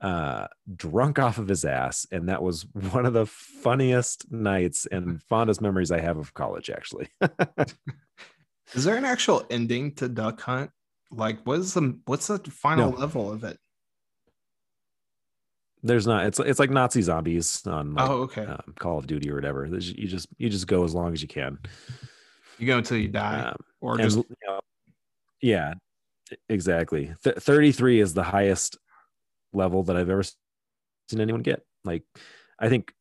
[0.02, 2.08] uh, drunk off of his ass.
[2.12, 6.70] And that was one of the funniest nights and fondest memories I have of college,
[6.70, 7.08] actually.
[8.74, 10.72] Is there an actual ending to Duck Hunt?
[11.12, 12.98] Like, what's the what's the final no.
[12.98, 13.58] level of it?
[15.84, 16.26] There's not.
[16.26, 19.68] It's it's like Nazi zombies on like, oh okay um, Call of Duty or whatever.
[19.68, 21.58] There's, you just you just go as long as you can.
[22.60, 24.60] You go until you die, um, or just and, you know,
[25.42, 25.74] yeah,
[26.48, 27.14] exactly.
[27.24, 28.78] Th- Thirty three is the highest
[29.54, 31.64] level that I've ever seen anyone get.
[31.84, 32.04] Like,
[32.60, 32.94] I think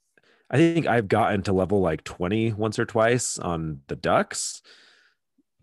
[0.50, 4.62] I think I've gotten to level like 20 once or twice on the ducks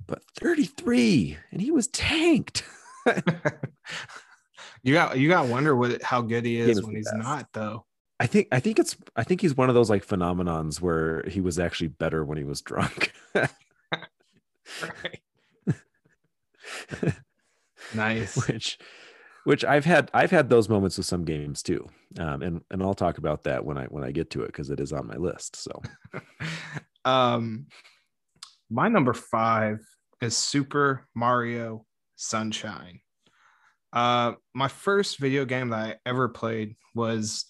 [0.07, 2.63] but 33 and he was tanked.
[4.83, 7.17] you got you got to wonder what how good he is when he's best.
[7.17, 7.85] not though.
[8.19, 11.41] I think I think it's I think he's one of those like phenomenons where he
[11.41, 13.13] was actually better when he was drunk.
[17.93, 18.47] nice.
[18.47, 18.79] Which
[19.47, 21.87] which I've had I've had those moments with some games too.
[22.19, 24.69] Um, and and I'll talk about that when I when I get to it because
[24.69, 25.55] it is on my list.
[25.55, 25.81] So
[27.05, 27.67] um
[28.69, 29.79] my number 5
[30.21, 31.85] is Super Mario
[32.17, 32.99] Sunshine.
[33.93, 37.45] Uh, my first video game that I ever played was,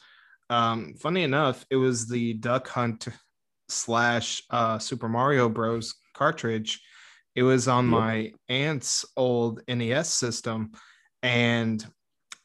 [0.51, 3.07] um, funny enough, it was the Duck Hunt
[3.69, 5.95] slash uh, Super Mario Bros.
[6.13, 6.79] cartridge.
[7.33, 7.91] It was on yep.
[7.91, 10.73] my aunt's old NES system,
[11.23, 11.85] and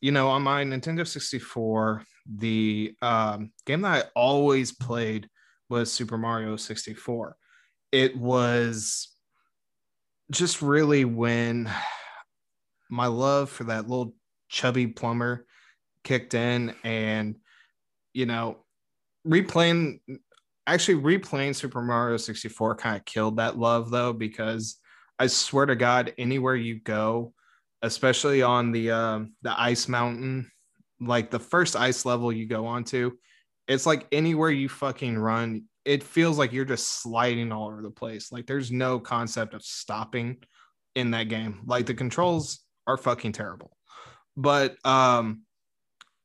[0.01, 5.29] you know, on my Nintendo 64, the um, game that I always played
[5.69, 7.37] was Super Mario 64.
[7.93, 9.09] It was
[10.33, 11.71] just really when
[12.91, 14.15] my love for that little
[14.49, 15.47] chubby plumber
[16.05, 17.37] kicked in and
[18.13, 18.59] you know
[19.27, 20.01] replaying
[20.67, 24.79] actually replaying super mario 64 kind of killed that love though because
[25.19, 27.33] i swear to god anywhere you go
[27.83, 30.51] especially on the um, the ice mountain
[31.01, 33.11] like the first ice level you go onto
[33.69, 37.91] it's like anywhere you fucking run it feels like you're just sliding all over the
[37.91, 38.31] place.
[38.31, 40.39] Like there's no concept of stopping
[40.95, 41.63] in that game.
[41.67, 43.77] Like the controls are fucking terrible.
[44.37, 45.43] But um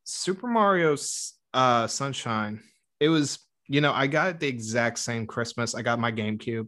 [0.03, 0.95] Super Mario
[1.53, 2.61] uh Sunshine,
[2.99, 5.75] it was, you know, I got the exact same Christmas.
[5.75, 6.67] I got my GameCube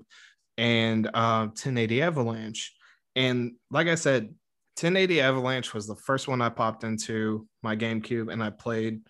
[0.58, 2.74] and uh 1080 Avalanche.
[3.16, 4.34] And like I said,
[4.82, 9.02] 1080 Avalanche was the first one I popped into my GameCube and I played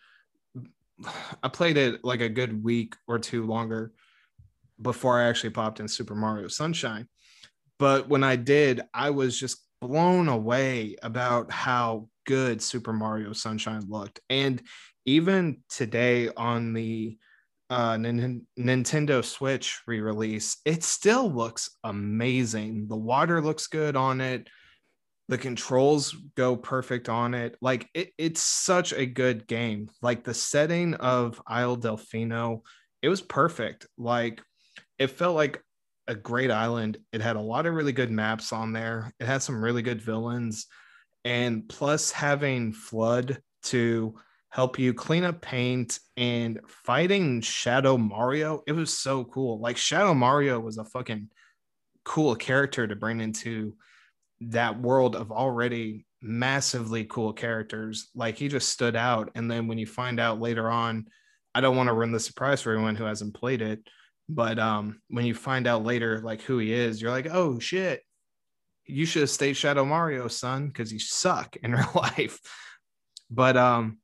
[1.43, 3.93] I played it like a good week or two longer
[4.81, 7.07] before I actually popped in Super Mario Sunshine.
[7.77, 13.83] But when I did, I was just blown away about how good Super Mario Sunshine
[13.87, 14.19] looked.
[14.29, 14.61] And
[15.05, 17.17] even today on the
[17.69, 22.87] uh, N- Nintendo Switch re release, it still looks amazing.
[22.87, 24.49] The water looks good on it
[25.29, 27.55] the controls go perfect on it.
[27.61, 29.87] Like it, it's such a good game.
[30.01, 32.61] Like the setting of Isle Delfino,
[33.03, 33.85] it was perfect.
[33.95, 34.41] Like
[34.97, 35.63] it felt like
[36.07, 36.97] a great island.
[37.13, 39.13] It had a lot of really good maps on there.
[39.19, 40.65] It had some really good villains.
[41.23, 44.15] And plus having FLUDD to
[44.49, 49.59] help you clean up paint and fighting Shadow Mario, it was so cool.
[49.59, 51.29] Like Shadow Mario was a fucking
[52.03, 53.75] cool character to bring into
[54.41, 58.09] that world of already massively cool characters.
[58.15, 59.31] Like he just stood out.
[59.35, 61.07] And then when you find out later on,
[61.55, 63.79] I don't want to ruin the surprise for anyone who hasn't played it,
[64.29, 68.03] but um, when you find out later like who he is, you're like, oh shit,
[68.85, 72.39] you should have stayed Shadow Mario, son, because you suck in real life.
[73.31, 73.97] But um,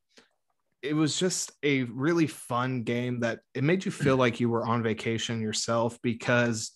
[0.82, 4.65] it was just a really fun game that it made you feel like you were
[4.65, 6.71] on vacation yourself because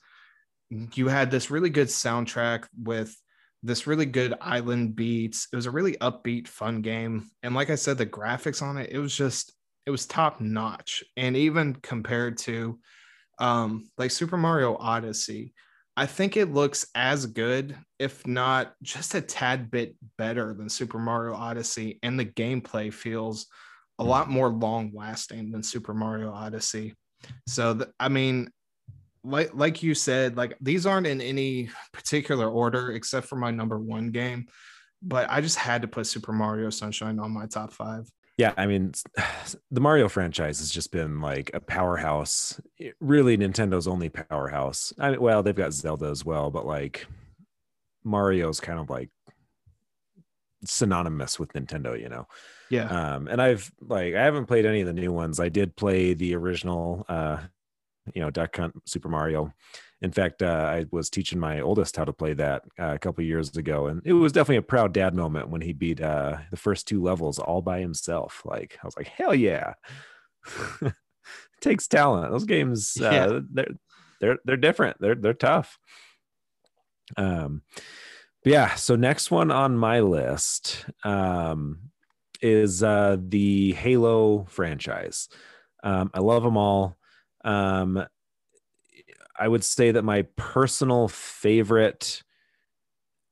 [0.69, 3.15] you had this really good soundtrack with
[3.63, 5.47] this really good island beats.
[5.51, 7.29] It was a really upbeat, fun game.
[7.43, 9.53] And like I said, the graphics on it, it was just,
[9.85, 11.03] it was top notch.
[11.17, 12.79] And even compared to
[13.39, 15.53] um, like Super Mario Odyssey,
[15.97, 20.97] I think it looks as good, if not just a tad bit better than Super
[20.97, 23.47] Mario Odyssey, and the gameplay feels
[23.97, 26.95] a lot more long lasting than Super Mario Odyssey.
[27.47, 28.49] So, th- I mean,
[29.23, 33.77] like like you said, like these aren't in any particular order except for my number
[33.77, 34.47] one game,
[35.01, 38.09] but I just had to put Super Mario Sunshine on my top five.
[38.37, 38.93] Yeah, I mean,
[39.71, 42.59] the Mario franchise has just been like a powerhouse.
[42.99, 44.93] really, Nintendo's only powerhouse.
[44.97, 47.05] I mean, well, they've got Zelda as well, but like
[48.03, 49.09] Mario's kind of like
[50.63, 52.27] synonymous with Nintendo, you know.
[52.69, 52.85] Yeah.
[52.85, 55.39] Um, and I've like I haven't played any of the new ones.
[55.39, 57.39] I did play the original uh
[58.15, 59.53] you know duck hunt super mario.
[60.01, 63.23] In fact uh, i was teaching my oldest how to play that uh, a couple
[63.23, 66.57] years ago and it was definitely a proud dad moment when he beat uh, the
[66.57, 68.41] first two levels all by himself.
[68.45, 69.73] Like i was like hell yeah.
[70.81, 70.93] It
[71.61, 72.31] takes talent.
[72.31, 73.39] Those games uh, yeah.
[73.51, 73.73] they're
[74.21, 74.97] they're they're different.
[74.99, 75.77] They're they're tough.
[77.17, 77.63] Um
[78.45, 81.91] yeah so next one on my list um
[82.41, 85.27] is uh the halo franchise.
[85.83, 86.95] Um i love them all
[87.43, 88.05] um,
[89.37, 92.23] I would say that my personal favorite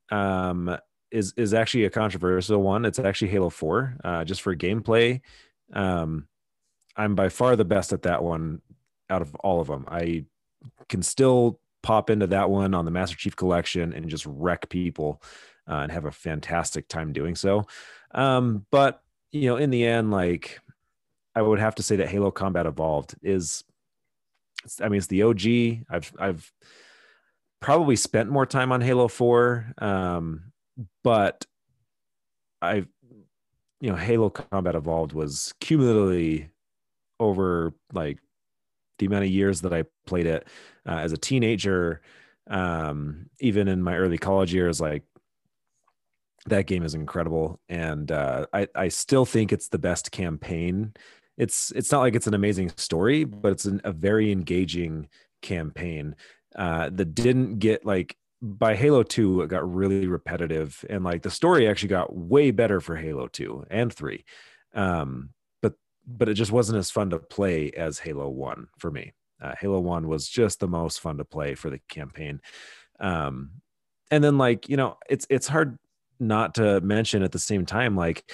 [0.10, 0.78] um,
[1.12, 2.86] is is actually a controversial one.
[2.86, 5.22] It's actually Halo Four, uh, just for gameplay.
[5.74, 6.28] Um,
[6.96, 8.62] I'm by far the best at that one
[9.10, 9.86] out of all of them.
[9.88, 10.26] I
[10.90, 15.22] can still pop into that one on the Master Chief Collection and just wreck people
[15.70, 17.68] uh, and have a fantastic time doing so.
[18.14, 20.60] Um, but you know, in the end, like
[21.36, 23.64] I would have to say that Halo Combat Evolved is
[24.82, 25.86] I mean, it's the OG.
[25.90, 26.52] I've I've
[27.62, 30.52] probably spent more time on Halo Four, um,
[31.04, 31.46] but
[32.62, 32.88] I've
[33.82, 36.50] you know Halo Combat Evolved was cumulatively
[37.20, 38.20] over like
[39.00, 40.48] the amount of years that I played it
[40.88, 42.02] uh, as a teenager,
[42.50, 45.04] um, even in my early college years, like
[46.48, 50.94] that game is incredible, and uh, I I still think it's the best campaign
[51.38, 55.08] it's it's not like it's an amazing story, but it's an, a very engaging
[55.42, 56.16] campaign
[56.56, 61.32] uh, that didn't get like by Halo 2, it got really repetitive and like the
[61.32, 64.24] story actually got way better for Halo 2 and 3.
[64.76, 65.30] Um,
[65.62, 65.74] but
[66.06, 69.14] but it just wasn't as fun to play as Halo 1 for me.
[69.42, 72.42] Uh, Halo 1 was just the most fun to play for the campaign.
[73.00, 73.52] Um,
[74.12, 75.78] and then like, you know, it's it's hard
[76.20, 78.32] not to mention at the same time like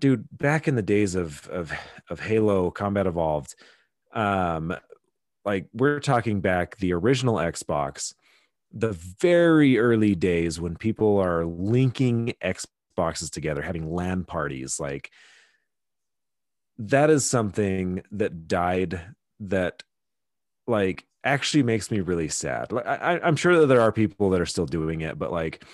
[0.00, 1.72] dude, back in the days of of
[2.08, 3.54] of Halo Combat Evolved,
[4.12, 4.76] um,
[5.44, 8.14] like we're talking back the original Xbox,
[8.72, 15.10] the very early days when people are linking Xboxes together, having LAN parties, like
[16.78, 19.00] that is something that died
[19.40, 19.82] that
[20.68, 22.72] like actually makes me really sad.
[22.72, 25.64] Like I, I'm sure that there are people that are still doing it, but like,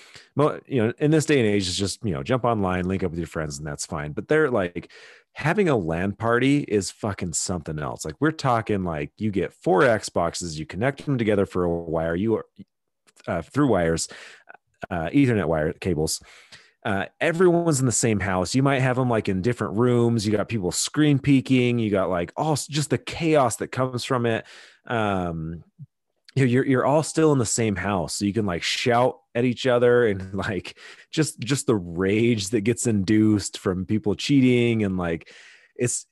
[0.67, 3.11] you know, in this day and age, it's just you know, jump online, link up
[3.11, 4.13] with your friends, and that's fine.
[4.13, 4.91] But they're like,
[5.35, 8.05] having a LAN party is fucking something else.
[8.05, 12.15] Like we're talking like you get four Xboxes, you connect them together for a wire,
[12.15, 12.47] you are
[13.27, 14.09] uh, through wires,
[14.91, 16.23] uh, Ethernet wire cables.
[16.85, 18.55] Uh, everyone's in the same house.
[18.55, 20.27] You might have them like in different rooms.
[20.27, 21.79] You got people screen peeking.
[21.79, 24.45] You got like all just the chaos that comes from it
[24.87, 25.65] um
[26.37, 29.67] you're you're all still in the same house so you can like shout at each
[29.67, 30.79] other and like
[31.11, 35.33] just just the rage that gets induced from people cheating and like
[35.77, 36.07] it's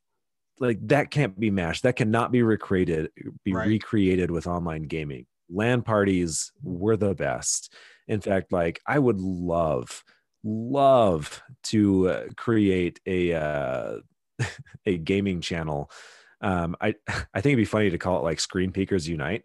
[0.61, 3.11] like that can't be matched that cannot be recreated
[3.44, 3.66] be right.
[3.66, 7.74] recreated with online gaming LAN parties were the best
[8.06, 10.04] in fact like i would love
[10.44, 13.96] love to uh, create a uh,
[14.87, 15.90] a gaming channel
[16.42, 19.45] um, I I think it'd be funny to call it like Screen Peekers Unite,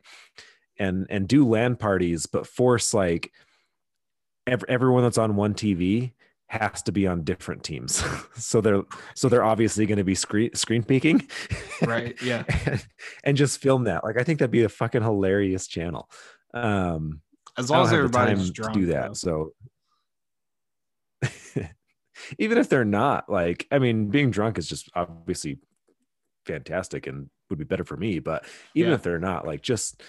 [0.78, 3.32] and and do LAN parties, but force like
[4.48, 6.14] ev- everyone that's on one TV
[6.48, 8.04] has to be on different teams.
[8.36, 8.84] so they're
[9.16, 11.28] so they're obviously going to be screen screen peeking,
[11.86, 12.20] right?
[12.22, 12.86] Yeah, and,
[13.24, 14.04] and, just film that.
[14.04, 16.10] Like I think that'd be a fucking hilarious channel.
[16.54, 17.22] Um,
[17.58, 19.08] as long as everybody's drunk, to do that.
[19.08, 19.14] Though.
[19.14, 19.54] So
[22.38, 25.60] even if they're not like, I mean, being drunk is just obviously
[26.46, 28.20] fantastic and would be better for me.
[28.20, 28.46] But
[28.76, 28.96] even yeah.
[28.96, 30.02] if they're not, like just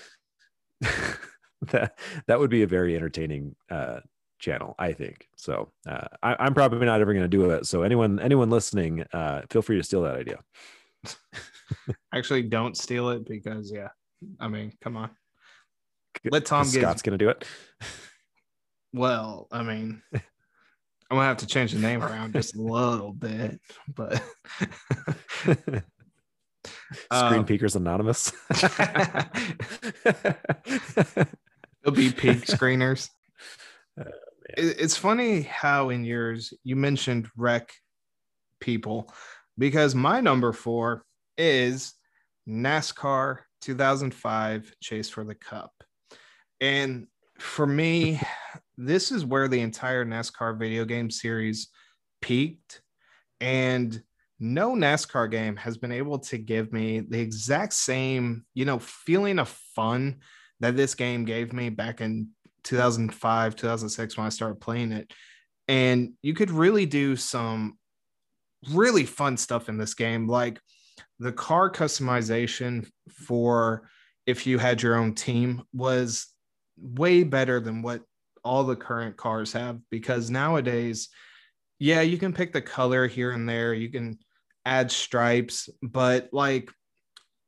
[1.62, 4.00] that that would be a very entertaining uh,
[4.38, 5.28] channel, I think.
[5.36, 7.66] So uh, I, am probably not ever going to do it.
[7.66, 10.38] So anyone anyone listening, uh, feel free to steal that idea.
[12.14, 13.88] Actually, don't steal it because yeah,
[14.40, 15.10] I mean, come on,
[16.30, 16.80] let Tom get.
[16.80, 17.44] Scott's going to do it.
[18.92, 20.02] Well, I mean.
[21.10, 23.60] I'm gonna have to change the name around just a little bit,
[23.94, 24.22] but
[27.12, 28.32] Screen um, Peekers Anonymous.
[28.50, 28.76] it
[31.82, 33.08] It'll be peak screeners.
[33.98, 34.04] Uh,
[34.56, 37.72] it's funny how in yours you mentioned wreck
[38.60, 39.12] people
[39.56, 41.04] because my number four
[41.36, 41.94] is
[42.48, 45.72] NASCAR 2005 Chase for the Cup.
[46.60, 47.06] And
[47.38, 48.20] for me,
[48.78, 51.68] this is where the entire NASCAR video game series
[52.22, 52.80] peaked.
[53.40, 54.00] And
[54.38, 59.40] no NASCAR game has been able to give me the exact same, you know, feeling
[59.40, 60.20] of fun
[60.60, 62.28] that this game gave me back in
[62.62, 65.12] 2005, 2006 when I started playing it.
[65.66, 67.78] And you could really do some
[68.72, 70.28] really fun stuff in this game.
[70.28, 70.60] Like
[71.18, 73.88] the car customization for
[74.24, 76.28] if you had your own team was
[76.80, 78.02] way better than what
[78.48, 81.10] all the current cars have because nowadays,
[81.78, 84.18] yeah, you can pick the color here and there, you can
[84.64, 86.70] add stripes, but like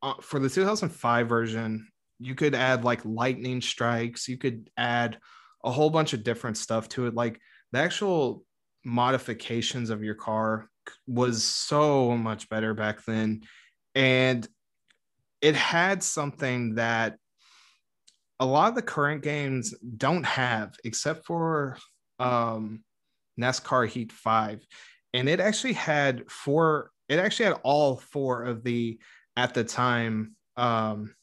[0.03, 1.87] uh, for the 2005 version,
[2.19, 5.17] you could add like lightning strikes, you could add
[5.65, 7.15] a whole bunch of different stuff to it.
[7.15, 7.39] Like
[7.71, 8.43] the actual
[8.85, 10.69] modifications of your car
[11.07, 13.41] was so much better back then.
[13.95, 14.47] And
[15.41, 17.17] it had something that
[18.41, 21.77] a lot of the current games don't have, except for
[22.19, 22.83] um,
[23.39, 24.65] NASCAR Heat 5.
[25.13, 28.99] And it actually had four, it actually had all four of the,
[29.37, 31.13] at the time, um,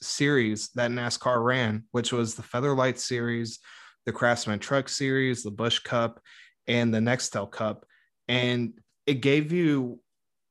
[0.00, 3.58] series that NASCAR ran, which was the Featherlite Series,
[4.06, 6.20] the Craftsman Truck Series, the Busch Cup,
[6.66, 7.84] and the Nextel Cup.
[8.28, 10.00] And it gave you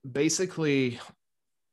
[0.09, 0.99] basically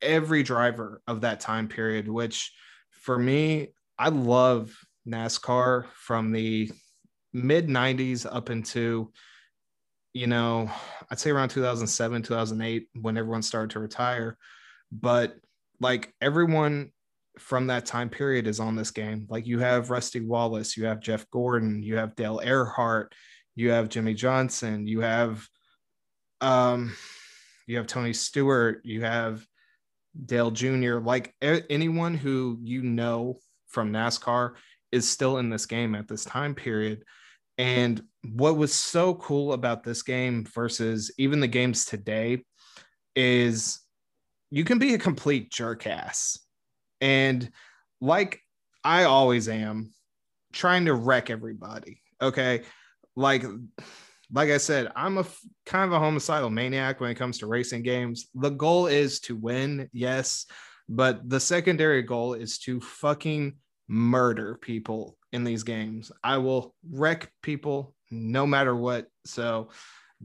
[0.00, 2.50] every driver of that time period, which
[2.90, 4.74] for me, I love
[5.06, 6.72] NASCAR from the
[7.34, 9.12] mid 90s up into,
[10.14, 10.70] you know,
[11.10, 14.38] I'd say around 2007, 2008, when everyone started to retire.
[14.90, 15.36] But
[15.80, 16.92] like everyone
[17.38, 19.26] from that time period is on this game.
[19.28, 23.08] Like you have Rusty Wallace, you have Jeff Gordon, you have Dale Earnhardt,
[23.54, 25.46] you have Jimmie Johnson, you have
[26.40, 26.96] um
[27.66, 29.44] you have Tony Stewart, you have
[30.24, 31.00] Dale Jr.
[31.00, 33.38] Like anyone who you know
[33.70, 34.54] from NASCAR
[34.92, 37.04] is still in this game at this time period.
[37.58, 38.02] And
[38.34, 42.44] what was so cool about this game versus even the games today
[43.14, 43.80] is
[44.50, 46.38] you can be a complete jerk ass
[47.00, 47.50] and
[48.00, 48.40] like
[48.84, 49.92] I always am,
[50.52, 52.00] trying to wreck everybody.
[52.20, 52.62] Okay.
[53.14, 53.44] Like,
[54.32, 55.26] like I said, I'm a
[55.66, 58.28] kind of a homicidal maniac when it comes to racing games.
[58.34, 60.46] The goal is to win, yes,
[60.90, 63.54] but the secondary goal is to fucking
[63.88, 66.10] murder people in these games.
[66.22, 69.06] I will wreck people no matter what.
[69.24, 69.70] So,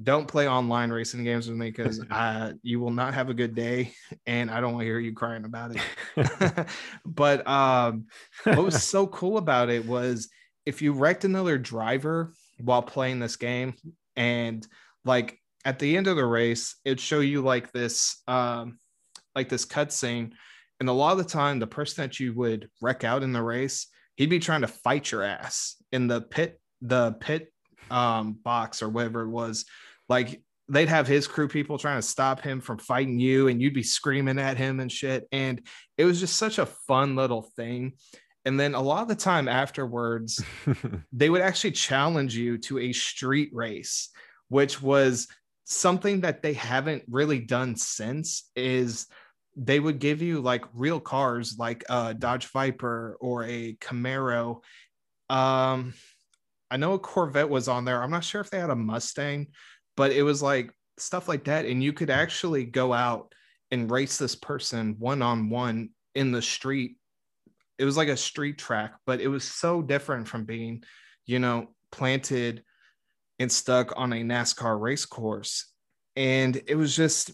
[0.03, 2.03] don't play online racing games with me because
[2.63, 3.93] you will not have a good day
[4.25, 6.67] and I don't want to hear you crying about it.
[7.05, 8.07] but um,
[8.43, 10.27] what was so cool about it was
[10.65, 13.75] if you wrecked another driver while playing this game
[14.17, 14.67] and
[15.05, 18.79] like at the end of the race, it'd show you like this um,
[19.35, 20.33] like this cutscene.
[20.79, 23.41] And a lot of the time, the person that you would wreck out in the
[23.41, 27.51] race, he'd be trying to fight your ass in the pit, the pit
[27.89, 29.65] um, box or whatever it was.
[30.09, 33.73] Like they'd have his crew people trying to stop him from fighting you and you'd
[33.73, 35.27] be screaming at him and shit.
[35.31, 35.61] And
[35.97, 37.93] it was just such a fun little thing.
[38.43, 40.43] And then a lot of the time afterwards
[41.13, 44.09] they would actually challenge you to a street race
[44.49, 45.27] which was
[45.63, 49.07] something that they haven't really done since is
[49.55, 54.61] they would give you like real cars like a Dodge Viper or a Camaro.
[55.29, 55.93] Um
[56.69, 58.01] I know a Corvette was on there.
[58.01, 59.47] I'm not sure if they had a Mustang
[59.95, 61.65] but it was like stuff like that.
[61.65, 63.33] And you could actually go out
[63.71, 66.97] and race this person one on one in the street.
[67.77, 70.83] It was like a street track but it was so different from being
[71.25, 72.63] you know planted
[73.39, 75.71] and stuck on a NASCAR race course.
[76.15, 77.31] And it was just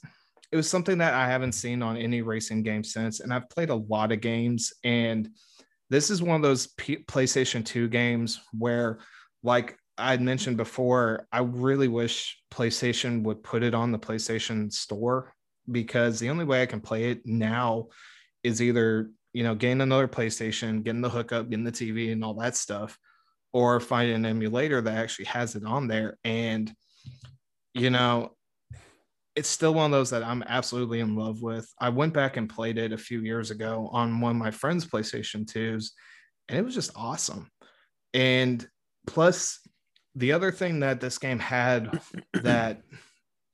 [0.52, 3.70] it was something that I haven't seen on any racing game since and I've played
[3.70, 5.30] a lot of games and
[5.89, 8.99] this is one of those P- PlayStation 2 games where
[9.43, 14.72] like I would mentioned before, I really wish PlayStation would put it on the PlayStation
[14.74, 15.34] Store
[15.70, 17.89] because the only way I can play it now
[18.43, 22.34] is either you know getting another PlayStation, getting the hookup, getting the TV, and all
[22.36, 22.97] that stuff,
[23.54, 26.18] or finding an emulator that actually has it on there.
[26.24, 26.74] And
[27.74, 28.36] you know,
[29.36, 31.72] it's still one of those that I'm absolutely in love with.
[31.80, 34.86] I went back and played it a few years ago on one of my friends'
[34.86, 35.92] PlayStation 2s,
[36.50, 37.50] and it was just awesome.
[38.14, 38.68] And
[39.08, 39.60] plus,
[40.16, 42.02] the other thing that this game had
[42.34, 42.82] that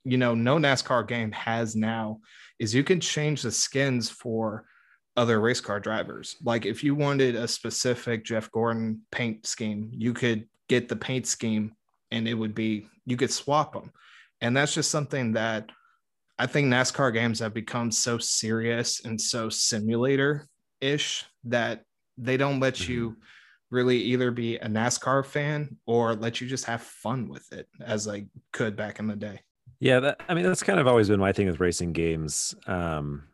[0.04, 2.20] you know no NASCAR game has now
[2.58, 4.64] is you can change the skins for
[5.16, 6.36] other race car drivers.
[6.42, 11.26] Like if you wanted a specific Jeff Gordon paint scheme, you could get the paint
[11.26, 11.72] scheme
[12.10, 13.92] and it would be you could swap them.
[14.40, 15.70] And that's just something that
[16.38, 20.46] I think NASCAR games have become so serious and so simulator
[20.80, 21.82] ish that
[22.16, 22.92] they don't let mm-hmm.
[22.92, 23.16] you
[23.70, 28.06] really either be a NASCAR fan or let you just have fun with it as
[28.08, 29.40] I could back in the day.
[29.80, 32.54] Yeah, that, I mean that's kind of always been my thing with racing games.
[32.66, 33.24] Um,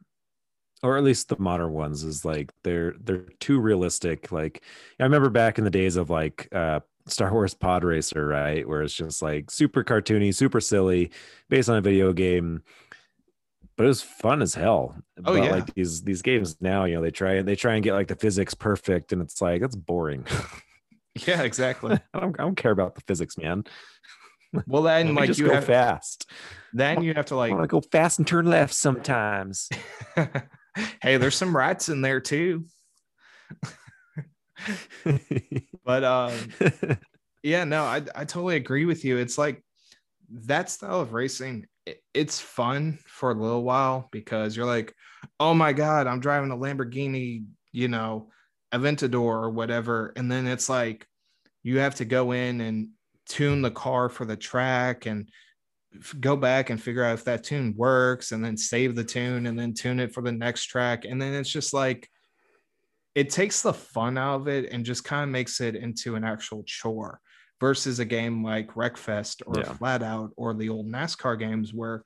[0.83, 4.63] or at least the modern ones is like they're they're too realistic like
[5.01, 8.67] i remember back in the days of like uh star wars pod racer right?
[8.69, 11.11] Where it's just like super cartoony super silly
[11.49, 12.63] based on a video game.
[13.77, 15.51] But it was fun as hell oh but, yeah.
[15.51, 18.09] like these these games now you know they try and they try and get like
[18.09, 20.27] the physics perfect and it's like that's boring.
[21.29, 21.97] Yeah exactly.
[22.15, 23.65] I, don't, I don't care about the physics man.
[24.67, 26.31] Well then like you go have fast.
[26.73, 29.69] then you have to like I want to go fast and turn left sometimes?
[31.03, 32.65] Hey, there's some rats in there too.
[35.85, 36.33] But um,
[37.43, 39.19] yeah, no, I, I totally agree with you.
[39.19, 39.63] It's like
[40.31, 44.95] that style of racing, it, it's fun for a little while because you're like,
[45.39, 48.31] oh my God, I'm driving a Lamborghini, you know,
[48.73, 50.13] Aventador or whatever.
[50.17, 51.07] And then it's like
[51.63, 52.89] you have to go in and
[53.27, 55.29] tune the car for the track and
[56.21, 59.59] go back and figure out if that tune works and then save the tune and
[59.59, 62.09] then tune it for the next track and then it's just like
[63.15, 66.25] it takes the fun out of it and just kind of makes it into an
[66.25, 67.21] actual chore
[67.61, 69.73] versus a game like Wreckfest or yeah.
[69.75, 72.03] FlatOut or the old NASCAR games where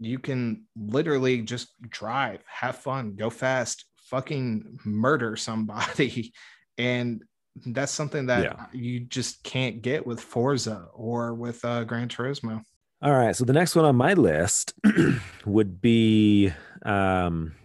[0.00, 6.32] you can literally just drive, have fun, go fast, fucking murder somebody.
[6.80, 7.24] And
[7.66, 8.66] that's something that yeah.
[8.72, 12.62] you just can't get with Forza or with uh, Gran Turismo.
[13.02, 13.34] All right.
[13.34, 14.74] So the next one on my list
[15.44, 16.52] would be
[16.84, 17.56] um,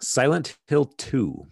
[0.00, 1.46] Silent Hill 2.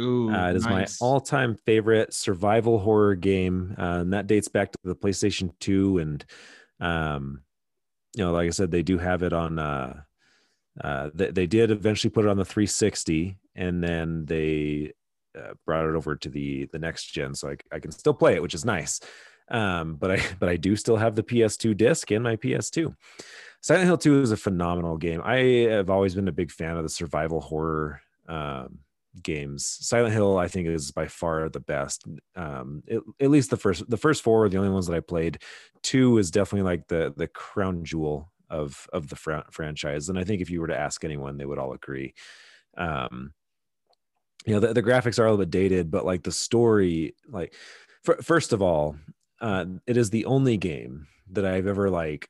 [0.00, 1.00] Ooh, uh, it is nice.
[1.00, 5.98] my all-time favorite survival horror game, uh, and that dates back to the PlayStation 2.
[5.98, 6.24] And
[6.80, 7.42] um,
[8.14, 9.58] you know, like I said, they do have it on.
[9.58, 10.00] Uh,
[10.82, 14.92] uh, they, they did eventually put it on the 360, and then they
[15.38, 18.34] uh, brought it over to the the next gen, so I, I can still play
[18.34, 19.00] it, which is nice.
[19.50, 22.94] Um, but I but I do still have the PS2 disc and my PS2.
[23.62, 25.20] Silent Hill 2 is a phenomenal game.
[25.22, 25.36] I
[25.70, 28.78] have always been a big fan of the survival horror um,
[29.22, 29.78] games.
[29.80, 32.04] Silent Hill, I think, is by far the best.
[32.36, 35.00] Um, it, at least the first the first four are the only ones that I
[35.00, 35.42] played.
[35.82, 40.24] Two is definitely like the the crown jewel of of the fr- franchise, and I
[40.24, 42.14] think if you were to ask anyone, they would all agree.
[42.76, 43.32] Um,
[44.46, 47.54] you know, the, the graphics are a little bit dated, but like the story, like
[48.02, 48.96] for, first of all,
[49.40, 52.28] uh, it is the only game that I've ever like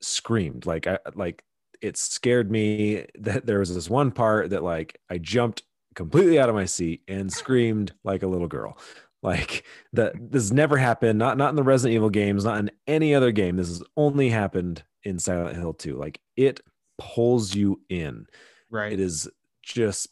[0.00, 1.42] screamed like I like
[1.80, 5.62] it scared me that there was this one part that like I jumped
[5.94, 8.78] completely out of my seat and screamed like a little girl.
[9.20, 9.64] Like
[9.94, 13.32] that this never happened, not not in the Resident Evil games, not in any other
[13.32, 13.56] game.
[13.56, 15.96] This has only happened in Silent Hill 2.
[15.96, 16.60] Like it
[16.98, 18.26] pulls you in.
[18.70, 18.92] Right.
[18.92, 19.28] It is
[19.62, 20.08] just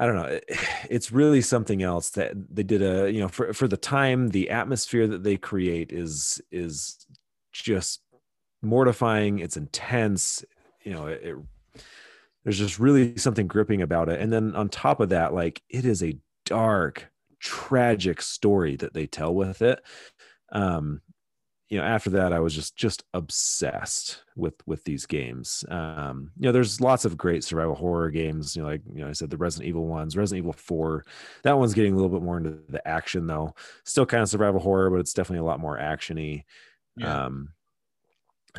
[0.00, 0.40] I don't know.
[0.88, 4.48] It's really something else that they did a, you know, for, for the time, the
[4.48, 7.06] atmosphere that they create is, is
[7.52, 8.00] just
[8.62, 9.38] mortifying.
[9.38, 10.44] It's intense.
[10.82, 11.36] You know, it, it
[12.44, 14.20] there's just really something gripping about it.
[14.20, 19.06] And then on top of that, like it is a dark, tragic story that they
[19.06, 19.82] tell with it.
[20.52, 21.02] Um,
[21.70, 26.46] you know after that i was just just obsessed with with these games um you
[26.46, 29.30] know there's lots of great survival horror games you know like you know i said
[29.30, 31.04] the resident evil ones resident evil 4
[31.44, 33.54] that one's getting a little bit more into the action though
[33.84, 36.44] still kind of survival horror but it's definitely a lot more actiony
[36.96, 37.24] yeah.
[37.24, 37.50] um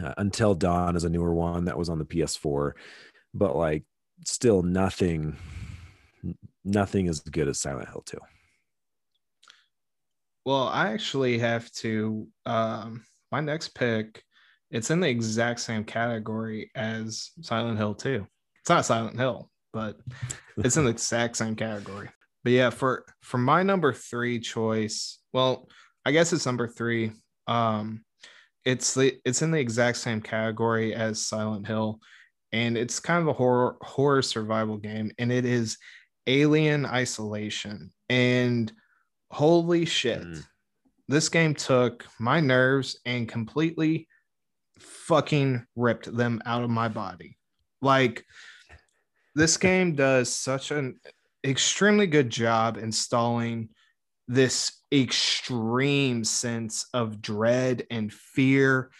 [0.01, 2.73] uh, until dawn is a newer one that was on the ps4
[3.33, 3.83] but like
[4.25, 5.35] still nothing
[6.63, 8.17] nothing as good as silent hill 2
[10.45, 12.27] well, I actually have to.
[12.45, 14.23] Um, my next pick,
[14.71, 18.25] it's in the exact same category as Silent Hill 2.
[18.61, 19.97] It's not Silent Hill, but
[20.57, 22.09] it's in the exact same category.
[22.43, 25.69] But yeah, for for my number three choice, well,
[26.05, 27.11] I guess it's number three.
[27.47, 28.03] Um,
[28.65, 31.99] it's the it's in the exact same category as Silent Hill,
[32.51, 35.77] and it's kind of a horror horror survival game, and it is
[36.27, 37.91] Alien Isolation.
[38.09, 38.71] And
[39.31, 40.21] holy shit.
[40.21, 40.43] Mm.
[41.07, 44.07] This game took my nerves and completely
[44.79, 47.37] fucking ripped them out of my body.
[47.81, 48.25] Like
[49.35, 50.99] this game does such an
[51.43, 53.69] extremely good job installing
[54.27, 58.91] this extreme sense of dread and fear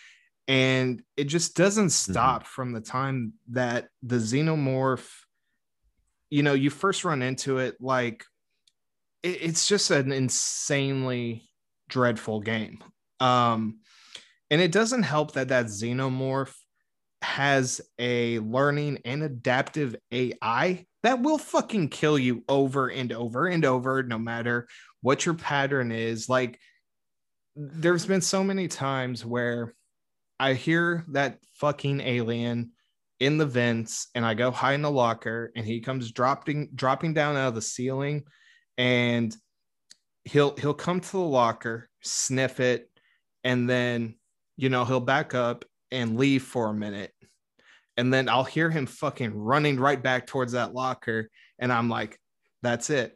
[0.48, 2.12] and it just doesn't mm-hmm.
[2.12, 2.50] stop mm-hmm.
[2.50, 5.08] from the time that the xenomorph
[6.32, 8.26] you know, you first run into it like
[9.22, 11.48] it, it's just an insanely
[11.90, 12.84] dreadful game.
[13.20, 13.80] Um,
[14.50, 16.56] and it doesn't help that that xenomorph
[17.22, 23.66] has a learning and adaptive AI that will fucking kill you over and over and
[23.66, 24.68] over, no matter
[25.02, 26.30] what your pattern is.
[26.30, 26.60] Like,
[27.56, 29.74] there's been so many times where
[30.40, 32.72] I hear that fucking alien
[33.20, 37.14] in the vents and I go hide in the locker and he comes dropping dropping
[37.14, 38.24] down out of the ceiling
[38.78, 39.36] and
[40.24, 42.90] he'll he'll come to the locker, sniff it,
[43.44, 44.16] and then
[44.58, 47.12] you know he'll back up and leave for a minute.
[48.02, 51.30] And then I'll hear him fucking running right back towards that locker.
[51.60, 52.20] And I'm like,
[52.64, 53.16] that's it.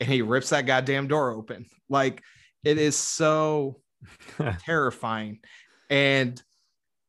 [0.00, 1.66] And he rips that goddamn door open.
[1.90, 2.22] Like
[2.64, 3.82] it is so
[4.60, 5.40] terrifying.
[5.90, 6.42] And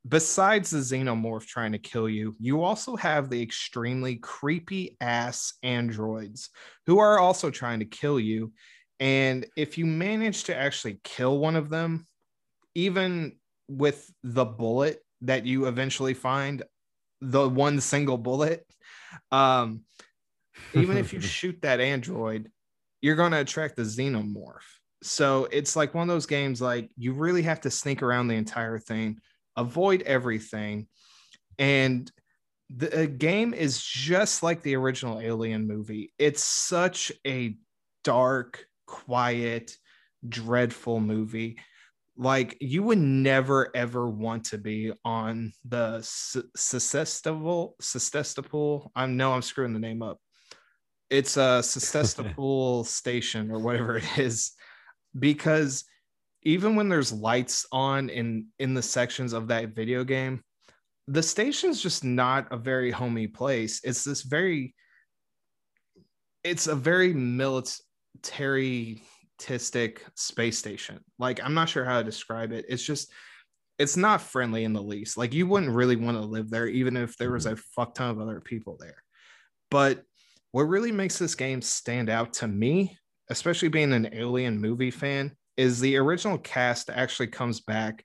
[0.05, 6.49] besides the xenomorph trying to kill you, you also have the extremely creepy ass androids
[6.87, 8.51] who are also trying to kill you.
[8.99, 12.05] And if you manage to actually kill one of them,
[12.75, 13.37] even
[13.69, 16.63] with the bullet that you eventually find,
[17.31, 18.65] the one single bullet,
[19.31, 19.81] um,
[20.73, 22.51] even if you shoot that android,
[23.01, 24.67] you're going to attract the xenomorph.
[25.01, 28.35] So it's like one of those games, like you really have to sneak around the
[28.35, 29.19] entire thing
[29.55, 30.87] avoid everything.
[31.59, 32.11] And
[32.75, 36.13] the game is just like the original Alien movie.
[36.17, 37.57] It's such a
[38.03, 39.75] dark, quiet,
[40.27, 41.57] dreadful movie.
[42.15, 47.73] Like you would never ever want to be on the Sestastopol.
[47.81, 48.89] Sestastopol.
[48.95, 50.19] I know I'm screwing the name up.
[51.09, 54.51] It's a Sestastopol station or whatever it is,
[55.17, 55.85] because
[56.43, 60.43] even when there's lights on in in the sections of that video game
[61.07, 64.73] the station's just not a very homey place it's this very
[66.43, 67.13] it's a very
[69.39, 73.11] militaristic space station like i'm not sure how to describe it it's just
[73.79, 76.95] it's not friendly in the least like you wouldn't really want to live there even
[76.95, 79.03] if there was a fuck ton of other people there
[79.71, 80.03] but
[80.51, 82.97] what really makes this game stand out to me
[83.29, 88.03] especially being an alien movie fan is the original cast actually comes back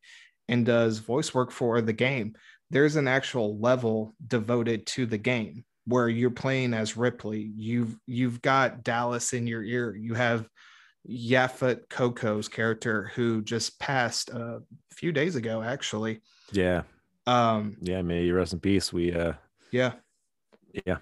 [0.49, 2.35] and does voice work for the game.
[2.71, 7.51] There's an actual level devoted to the game where you're playing as Ripley.
[7.57, 9.97] You've you've got Dallas in your ear.
[9.97, 10.49] You have
[11.09, 16.21] Yaphet Kotto's character who just passed a few days ago, actually.
[16.53, 16.83] Yeah.
[17.27, 17.77] Um.
[17.81, 18.03] Yeah.
[18.03, 18.93] May you rest in peace.
[18.93, 19.13] We.
[19.13, 19.35] uh
[19.71, 19.93] Yeah.
[20.87, 20.99] Yeah.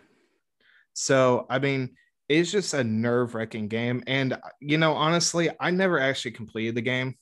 [0.92, 1.96] So I mean,
[2.28, 4.02] it's just a nerve wracking game.
[4.06, 7.16] And, you know, honestly, I never actually completed the game.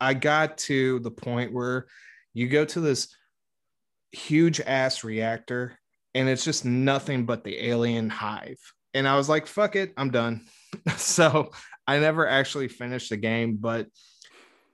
[0.00, 1.86] I got to the point where
[2.34, 3.14] you go to this
[4.10, 5.78] huge ass reactor
[6.14, 8.58] and it's just nothing but the alien hive.
[8.94, 10.44] And I was like, fuck it, I'm done.
[10.96, 11.52] so
[11.86, 13.86] I never actually finished the game, but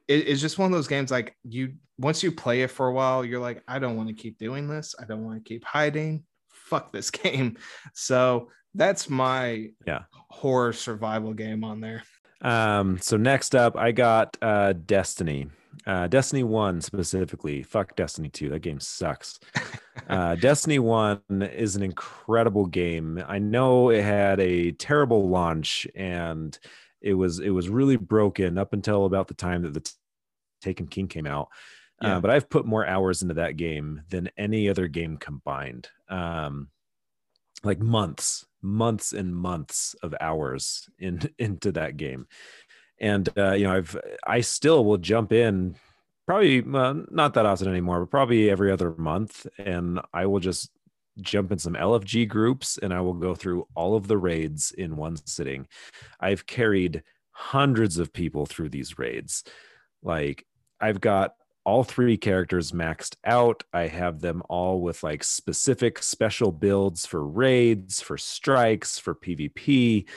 [0.06, 2.92] it, it's just one of those games like you once you play it for a
[2.92, 4.94] while, you're like, I don't want to keep doing this.
[5.00, 6.24] I don't want to keep hiding.
[6.50, 7.56] Fuck this game.
[7.94, 12.02] So that's my yeah horror survival game on there.
[12.40, 15.48] Um, so next up, I got uh, Destiny.
[15.86, 17.62] Uh, Destiny 1 specifically.
[17.62, 18.50] Fuck Destiny 2.
[18.50, 19.38] That game sucks.
[20.08, 23.22] Uh, Destiny 1 is an incredible game.
[23.26, 26.56] I know it had a terrible launch and
[27.00, 29.92] it was it was really broken up until about the time that the
[30.60, 31.48] Taken King came out.
[32.02, 32.16] Uh, yeah.
[32.16, 35.88] Uh, but I've put more hours into that game than any other game combined.
[36.08, 36.68] Um,
[37.64, 42.26] like months months and months of hours in into that game
[43.00, 43.96] and uh, you know i've
[44.26, 45.74] i still will jump in
[46.26, 50.70] probably well, not that often anymore but probably every other month and i will just
[51.20, 54.96] jump in some lfg groups and i will go through all of the raids in
[54.96, 55.66] one sitting
[56.20, 57.02] i've carried
[57.32, 59.44] hundreds of people through these raids
[60.02, 60.44] like
[60.80, 61.32] i've got
[61.68, 63.62] all three characters maxed out.
[63.74, 70.08] I have them all with like specific special builds for raids, for strikes, for PvP.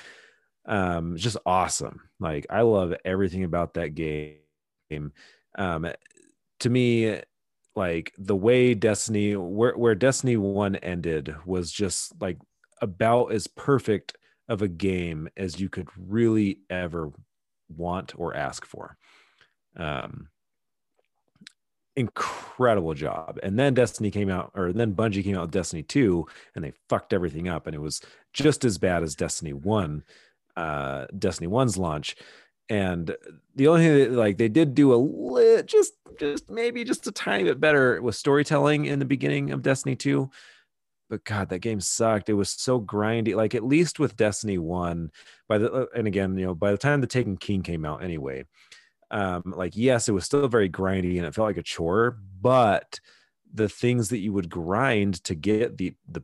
[0.65, 2.03] Um, just awesome.
[2.21, 5.11] Like I love everything about that game.
[5.57, 5.91] Um,
[6.61, 7.19] to me,
[7.75, 12.37] like the way Destiny, where where Destiny One ended, was just like
[12.81, 14.17] about as perfect
[14.49, 17.11] of a game as you could really ever
[17.69, 18.97] want or ask for.
[19.77, 20.27] Um,
[21.95, 23.39] incredible job.
[23.43, 26.73] And then Destiny came out, or then Bungie came out with Destiny 2, and they
[26.89, 27.67] fucked everything up.
[27.67, 28.01] And it was
[28.33, 30.03] just as bad as Destiny 1,
[30.55, 32.15] uh, Destiny 1's launch.
[32.71, 33.13] And
[33.53, 37.11] the only thing that, like they did do a lit, just just maybe just a
[37.11, 40.29] tiny bit better with storytelling in the beginning of Destiny 2.
[41.09, 42.29] but God, that game sucked.
[42.29, 43.35] It was so grindy.
[43.35, 45.11] Like at least with Destiny One,
[45.49, 48.05] by the uh, and again, you know, by the time the Taken King came out,
[48.05, 48.45] anyway,
[49.11, 53.01] um, like yes, it was still very grindy and it felt like a chore, but
[53.53, 56.23] the things that you would grind to get the the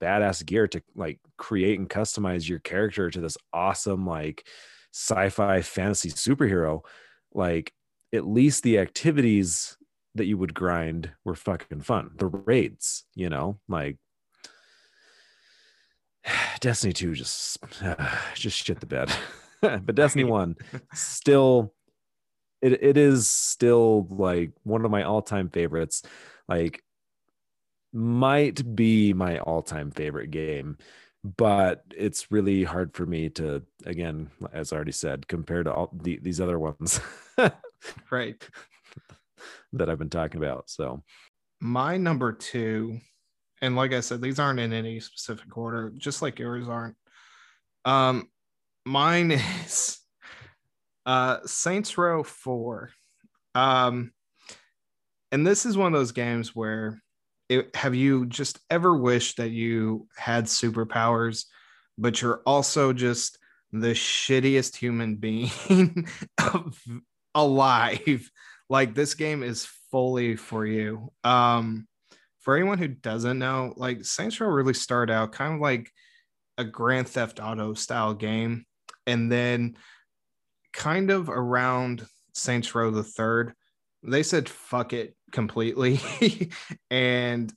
[0.00, 4.46] badass gear to like create and customize your character to this awesome like
[4.92, 6.82] sci-fi fantasy superhero
[7.32, 7.72] like
[8.12, 9.76] at least the activities
[10.14, 12.10] that you would grind were fucking fun.
[12.16, 13.96] The raids you know like
[16.60, 17.94] destiny 2 just uh,
[18.34, 19.12] just shit the bed.
[19.62, 20.56] But destiny 1
[20.92, 21.72] still
[22.60, 26.02] it, it is still like one of my all-time favorites.
[26.48, 26.82] Like
[27.92, 30.78] might be my all-time favorite game
[31.24, 35.90] but it's really hard for me to again as I already said compare to all
[35.92, 37.00] the, these other ones
[38.10, 38.42] right.
[39.72, 41.02] that i've been talking about so.
[41.60, 42.98] My number two
[43.60, 46.96] and like i said these aren't in any specific order just like yours aren't.
[47.84, 48.28] Um
[48.84, 49.30] mine
[49.64, 49.98] is
[51.06, 52.90] uh saints row 4
[53.54, 54.12] um
[55.30, 57.00] and this is one of those games where
[57.52, 61.44] it, have you just ever wished that you had superpowers,
[61.98, 63.38] but you're also just
[63.72, 65.50] the shittiest human being
[67.34, 68.30] alive?
[68.68, 71.12] Like this game is fully for you.
[71.24, 71.86] Um,
[72.40, 75.90] for anyone who doesn't know, like Saints Row really started out kind of like
[76.58, 78.64] a Grand Theft Auto style game,
[79.06, 79.76] and then
[80.72, 83.52] kind of around Saints Row the third,
[84.02, 86.00] they said fuck it completely.
[86.90, 87.52] And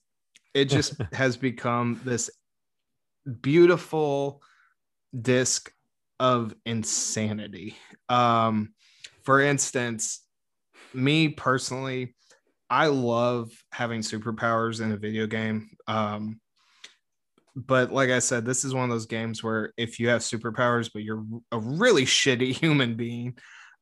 [0.53, 2.29] it just has become this
[3.41, 4.41] beautiful
[5.19, 5.71] disc
[6.19, 7.77] of insanity.
[8.09, 8.73] Um
[9.23, 10.21] for instance
[10.93, 12.15] me personally
[12.69, 15.69] i love having superpowers in a video game.
[15.87, 16.39] Um
[17.55, 20.89] but like i said this is one of those games where if you have superpowers
[20.93, 23.37] but you're a really shitty human being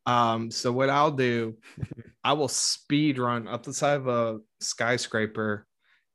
[0.06, 1.58] um, so what I'll do,
[2.24, 5.68] I will speed run up the side of a skyscraper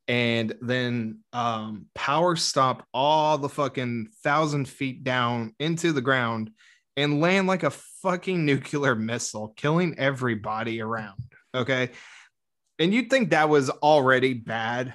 [0.08, 6.50] and then um, power stop all the fucking thousand feet down into the ground
[6.96, 7.70] and land like a
[8.02, 11.22] fucking nuclear missile, killing everybody around.
[11.54, 11.90] Okay.
[12.78, 14.94] And you'd think that was already bad.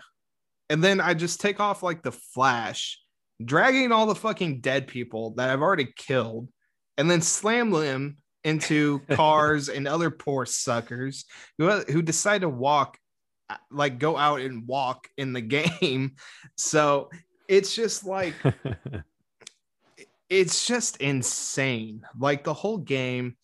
[0.70, 3.00] And then I just take off like the flash,
[3.44, 6.50] dragging all the fucking dead people that I've already killed,
[6.98, 11.26] and then slam them into cars and other poor suckers
[11.58, 12.98] who, who decide to walk
[13.50, 16.16] uh, like go out and walk in the game.
[16.58, 17.10] So
[17.48, 18.34] it's just like
[20.30, 22.02] it's just insane.
[22.18, 23.36] Like the whole game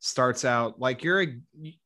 [0.00, 1.26] starts out like you're a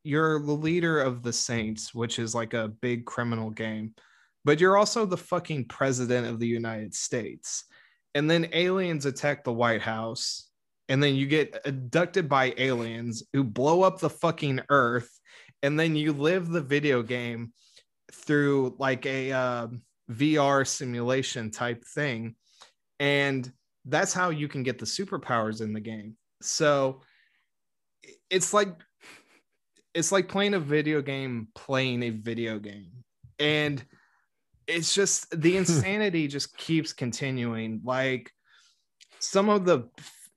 [0.02, 3.94] you're the leader of the saints which is like a big criminal game
[4.44, 7.64] but you're also the fucking president of the united states.
[8.14, 10.50] And then aliens attack the white house
[10.88, 15.10] and then you get abducted by aliens who blow up the fucking earth
[15.62, 17.52] and then you live the video game
[18.12, 19.68] through like a uh,
[20.10, 22.34] VR simulation type thing.
[22.98, 23.50] And
[23.84, 26.16] that's how you can get the superpowers in the game.
[26.40, 27.00] So
[28.30, 28.74] it's like
[29.94, 32.90] it's like playing a video game playing a video game.
[33.38, 33.84] And
[34.66, 37.80] it's just the insanity just keeps continuing.
[37.84, 38.32] Like
[39.18, 39.88] some of the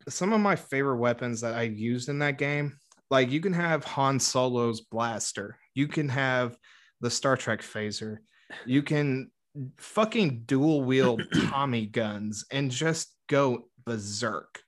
[0.10, 2.78] some of my favorite weapons that I used in that game,
[3.10, 6.58] like you can have Han Solo's blaster, you can have
[7.02, 8.18] the Star Trek phaser,
[8.66, 9.32] you can
[9.78, 14.62] fucking dual wield Tommy guns and just go berserk.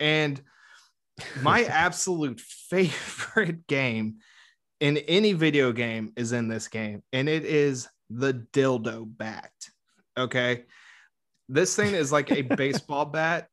[0.00, 0.40] And
[1.42, 4.16] my absolute favorite game
[4.80, 9.52] in any video game is in this game, and it is the dildo bat.
[10.16, 10.64] Okay.
[11.48, 13.48] This thing is like a baseball bat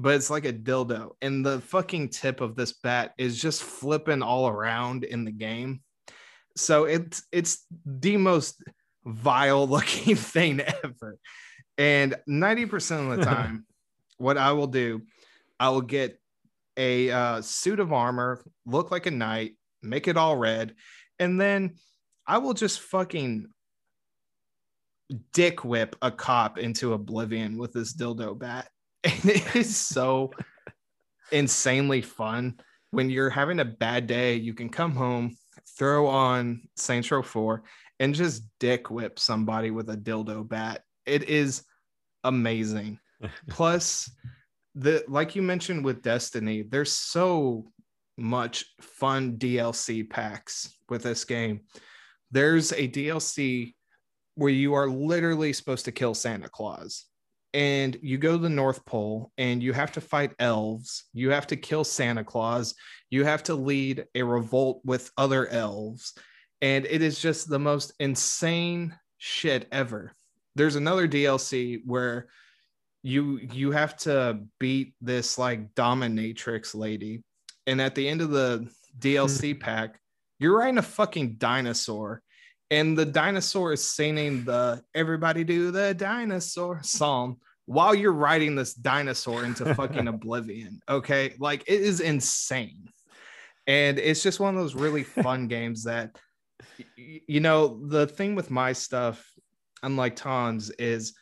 [0.00, 1.10] but it's like a dildo.
[1.20, 5.82] And the fucking tip of this bat is just flipping all around in the game.
[6.56, 8.62] So it's it's the most
[9.04, 11.18] vile looking thing ever.
[11.76, 13.66] And 90% of the time,
[14.16, 15.02] what I will do,
[15.58, 16.18] I will get
[16.78, 20.74] a uh, suit of armor, look like a knight, make it all red,
[21.18, 21.74] and then
[22.26, 23.48] I will just fucking
[25.32, 28.70] dick whip a cop into oblivion with this dildo bat
[29.04, 30.30] and it is so
[31.32, 32.60] insanely fun.
[32.90, 35.36] When you're having a bad day you can come home
[35.78, 37.62] throw on saints row 4
[38.00, 40.82] and just dick whip somebody with a dildo bat.
[41.06, 41.62] It is
[42.24, 42.98] amazing.
[43.48, 44.10] Plus
[44.74, 47.66] the like you mentioned with destiny there's so
[48.16, 51.60] much fun dlc packs with this game.
[52.30, 53.74] There's a dlc
[54.36, 57.06] where you are literally supposed to kill Santa Claus.
[57.52, 61.04] And you go to the North Pole and you have to fight elves.
[61.12, 62.74] You have to kill Santa Claus.
[63.10, 66.14] You have to lead a revolt with other elves.
[66.62, 70.12] And it is just the most insane shit ever.
[70.54, 72.28] There's another DLC where
[73.02, 77.22] you you have to beat this like dominatrix lady
[77.66, 79.60] and at the end of the DLC hmm.
[79.60, 79.98] pack
[80.38, 82.22] you're riding a fucking dinosaur
[82.70, 88.74] and the dinosaur is singing the everybody do the dinosaur song while you're riding this
[88.74, 92.88] dinosaur into fucking oblivion okay like it is insane
[93.66, 96.16] and it's just one of those really fun games that
[96.96, 99.24] you know the thing with my stuff
[99.82, 101.14] unlike Tom's is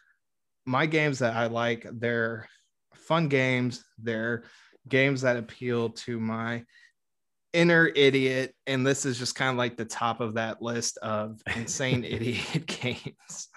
[0.66, 2.49] my games that I like, they're
[2.94, 3.84] fun games.
[3.99, 4.44] They're
[4.88, 6.64] games that appeal to my
[7.53, 8.55] inner idiot.
[8.66, 12.66] And this is just kind of like the top of that list of insane idiot
[12.66, 13.49] games.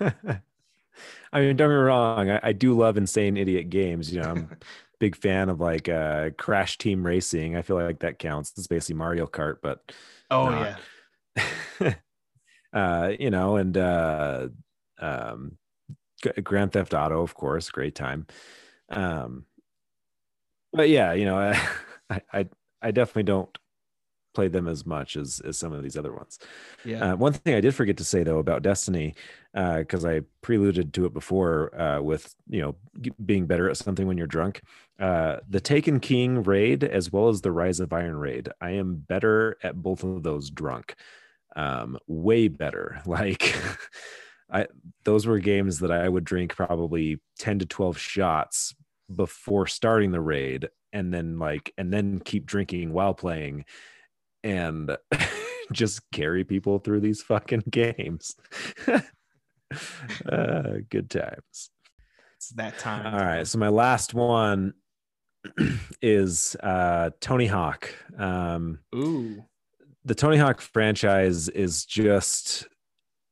[1.34, 2.30] I mean, don't get me wrong.
[2.30, 4.12] I, I, do love insane idiot games.
[4.12, 4.56] You know, I'm a
[5.00, 7.56] big fan of like uh, Crash Team Racing.
[7.56, 8.52] I feel like that counts.
[8.56, 9.92] It's basically Mario Kart, but
[10.30, 10.80] oh not.
[11.80, 11.94] yeah.
[12.74, 14.48] uh, you know, and uh,
[14.98, 15.56] um,
[16.42, 18.26] Grand Theft Auto, of course, great time.
[18.90, 19.46] Um,
[20.72, 21.54] but yeah, you know,
[22.12, 22.48] I, I,
[22.80, 23.56] I definitely don't
[24.34, 26.38] play them as much as as some of these other ones.
[26.84, 27.12] Yeah.
[27.12, 29.14] Uh, one thing I did forget to say though about Destiny,
[29.52, 34.06] because uh, I preluded to it before uh, with you know being better at something
[34.06, 34.62] when you're drunk.
[34.98, 38.96] Uh, the Taken King raid as well as the Rise of Iron raid, I am
[38.96, 40.94] better at both of those drunk.
[41.54, 43.02] Um, way better.
[43.06, 43.54] Like
[44.50, 44.66] I
[45.04, 48.74] those were games that I would drink probably 10 to 12 shots
[49.14, 53.64] before starting the raid and then like and then keep drinking while playing
[54.44, 54.96] and
[55.72, 58.36] just carry people through these fucking games.
[58.88, 59.02] uh,
[60.90, 61.70] good times.
[62.36, 63.14] It's that time.
[63.14, 63.46] All right.
[63.46, 64.74] So my last one
[66.02, 67.88] is uh Tony Hawk.
[68.18, 69.44] Um Ooh.
[70.04, 72.66] The Tony Hawk franchise is just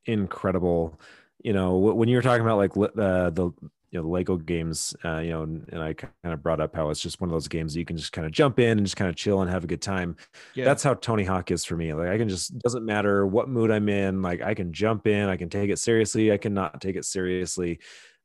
[0.05, 0.99] incredible.
[1.43, 3.51] You know, when you were talking about like uh, the
[3.91, 6.75] you know the Lego games, uh, you know, and, and I kind of brought up
[6.75, 8.85] how it's just one of those games you can just kind of jump in and
[8.85, 10.15] just kind of chill and have a good time.
[10.53, 10.65] Yeah.
[10.65, 11.93] That's how Tony Hawk is for me.
[11.93, 14.21] Like I can just doesn't matter what mood I'm in.
[14.21, 17.79] Like I can jump in, I can take it seriously, I cannot take it seriously.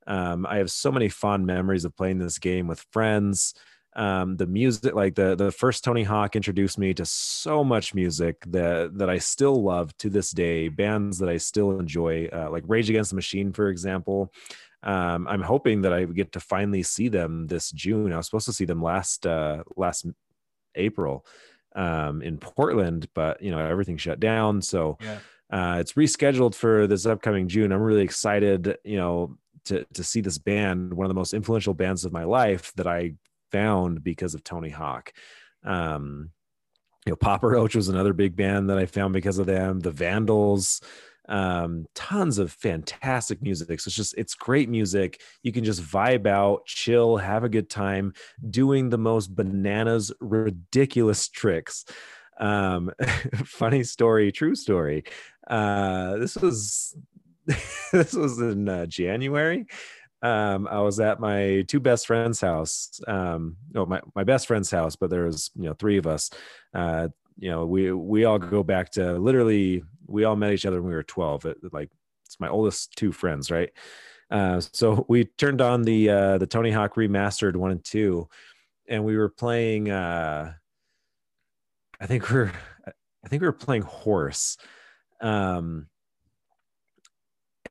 [0.06, 3.54] Um, I have so many fond memories of playing this game with friends
[3.96, 8.36] um, the music like the the first tony hawk introduced me to so much music
[8.48, 12.62] that that i still love to this day bands that i still enjoy uh, like
[12.66, 14.30] rage against the machine for example
[14.82, 18.46] um, i'm hoping that i get to finally see them this june i was supposed
[18.46, 20.06] to see them last uh, last
[20.74, 21.24] april
[21.74, 25.18] um, in portland but you know everything shut down so yeah.
[25.50, 30.20] uh, it's rescheduled for this upcoming june i'm really excited you know to, to see
[30.20, 33.14] this band, one of the most influential bands of my life that I
[33.52, 35.12] found because of Tony Hawk.
[35.64, 36.30] Um,
[37.04, 39.80] you know, Papa Roach was another big band that I found because of them.
[39.80, 40.80] The Vandals,
[41.28, 43.80] um, tons of fantastic music.
[43.80, 45.20] So it's just it's great music.
[45.42, 48.14] You can just vibe out, chill, have a good time,
[48.50, 51.84] doing the most bananas, ridiculous tricks.
[52.38, 52.92] Um,
[53.44, 55.04] funny story, true story.
[55.46, 56.96] Uh, this was
[57.92, 59.66] this was in uh, January
[60.22, 63.00] um, I was at my two best friends' house.
[63.06, 66.30] Um, no, my, my best friend's house, but there was you know three of us.
[66.74, 67.08] Uh,
[67.38, 70.90] you know, we we all go back to literally we all met each other when
[70.90, 71.46] we were 12.
[71.46, 71.90] It, like
[72.24, 73.70] it's my oldest two friends, right?
[74.30, 78.28] Uh, so we turned on the uh, the Tony Hawk remastered one and two,
[78.88, 79.90] and we were playing.
[79.90, 80.54] Uh,
[82.00, 82.52] I think we're
[82.86, 84.56] I think we were playing horse.
[85.20, 85.88] Um,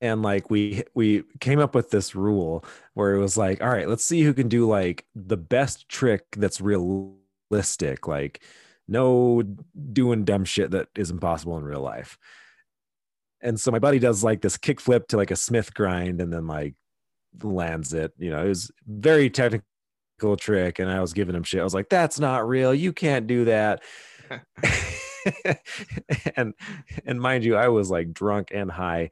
[0.01, 3.87] and like we we came up with this rule where it was like all right
[3.87, 8.43] let's see who can do like the best trick that's realistic like
[8.87, 9.43] no
[9.93, 12.17] doing dumb shit that is impossible in real life.
[13.41, 16.31] And so my buddy does like this kick flip to like a smith grind and
[16.31, 16.75] then like
[17.43, 18.13] lands it.
[18.17, 19.65] You know it was very technical
[20.37, 21.61] trick and i was giving him shit.
[21.61, 22.73] I was like that's not real.
[22.73, 23.83] You can't do that.
[26.35, 26.53] And
[27.05, 29.09] and mind you i was like drunk and high.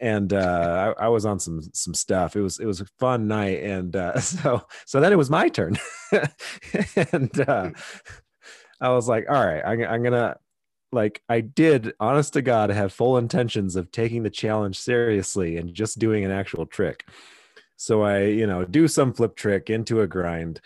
[0.00, 2.34] And uh, I, I, was on some some stuff.
[2.34, 5.48] It was it was a fun night, and uh, so so then it was my
[5.48, 5.78] turn,
[7.12, 7.70] and uh,
[8.82, 10.36] I was like, all right, I, I'm gonna
[10.92, 15.72] like I did, honest to God, have full intentions of taking the challenge seriously and
[15.72, 17.08] just doing an actual trick.
[17.76, 20.60] So I, you know, do some flip trick into a grind,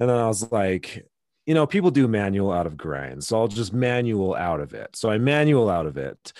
[0.00, 1.06] and then I was like,
[1.46, 3.24] you know, people do manual out of grind.
[3.24, 4.94] so I'll just manual out of it.
[4.96, 6.32] So I manual out of it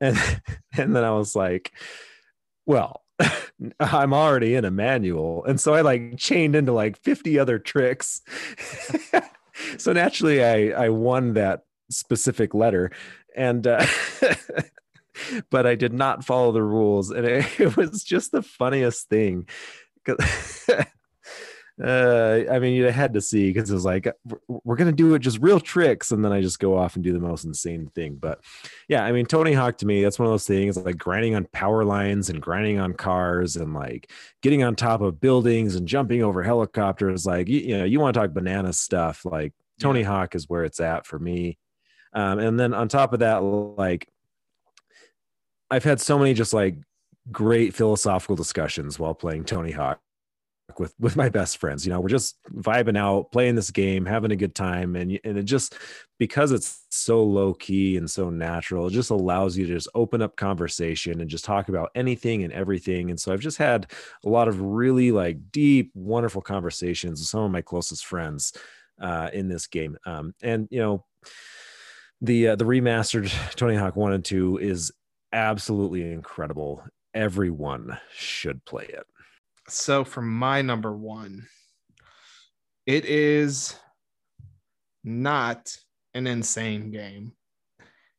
[0.00, 0.16] and
[0.76, 1.72] and then I was like,
[2.66, 3.02] well,
[3.80, 5.44] I'm already in a manual.
[5.44, 8.22] And so I like chained into like 50 other tricks.
[9.78, 12.90] so naturally I I won that specific letter
[13.36, 13.84] and uh,
[15.50, 19.48] but I did not follow the rules and it, it was just the funniest thing
[21.82, 24.06] uh i mean you had to see because it was like
[24.46, 27.12] we're gonna do it just real tricks and then i just go off and do
[27.12, 28.14] the most insane thing.
[28.14, 28.44] But
[28.88, 31.48] yeah i mean tony hawk to me that's one of those things like grinding on
[31.52, 34.08] power lines and grinding on cars and like
[34.40, 38.14] getting on top of buildings and jumping over helicopters like you, you know you want
[38.14, 40.06] to talk banana stuff like tony yeah.
[40.06, 41.58] hawk is where it's at for me.
[42.12, 44.08] Um and then on top of that like
[45.72, 46.76] i've had so many just like
[47.32, 49.98] great philosophical discussions while playing tony hawk
[50.78, 54.30] with with my best friends you know we're just vibing out playing this game having
[54.30, 54.96] a good time.
[54.96, 55.74] And and it just
[56.18, 60.22] because it's so low key and so natural it just allows you to just open
[60.22, 63.10] up conversation and just talk about anything and everything.
[63.10, 63.90] And so i've just had
[64.24, 68.52] a lot of really like deep wonderful conversations with some of my closest friends
[69.00, 69.96] uh, in this game.
[70.06, 71.04] Um, and you know
[72.20, 74.92] the uh, the remastered tony hawk 1 and 2 is
[75.32, 76.84] absolutely incredible.
[77.12, 79.04] Everyone should play it
[79.68, 81.46] so for my number one,
[82.86, 83.74] it is
[85.02, 85.74] not
[86.14, 87.32] an insane game.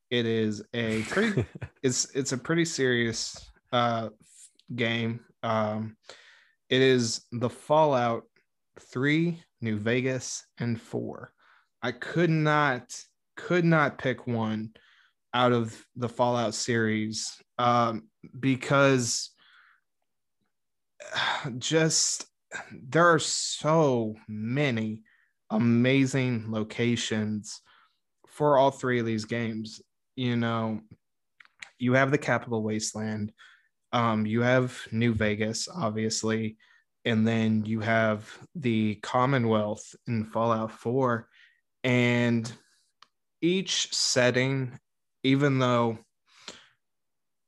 [0.09, 1.45] It is a pretty
[1.83, 4.09] it's it's a pretty serious uh
[4.75, 5.19] game.
[5.43, 5.97] Um
[6.69, 8.23] it is the Fallout
[8.79, 11.31] 3, New Vegas, and 4.
[11.83, 12.95] I could not
[13.37, 14.71] could not pick one
[15.33, 18.03] out of the Fallout series um
[18.39, 19.34] because
[21.57, 22.25] just
[22.71, 25.01] there are so many
[25.49, 27.61] amazing locations
[28.27, 29.81] for all three of these games.
[30.15, 30.81] You know,
[31.77, 33.31] you have the Capital Wasteland,
[33.91, 36.57] um, you have New Vegas, obviously,
[37.05, 41.29] and then you have the Commonwealth in Fallout 4.
[41.83, 42.51] And
[43.41, 44.79] each setting,
[45.23, 45.99] even though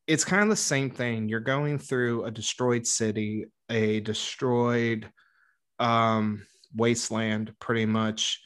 [0.07, 1.27] it's kind of the same thing.
[1.27, 5.09] You're going through a destroyed city, a destroyed
[5.79, 8.41] um, wasteland, pretty much.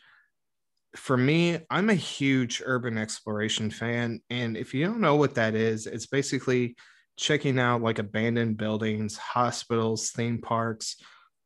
[0.95, 4.21] For me, I'm a huge urban exploration fan.
[4.29, 6.75] And if you don't know what that is, it's basically
[7.15, 10.97] checking out like abandoned buildings, hospitals, theme parks,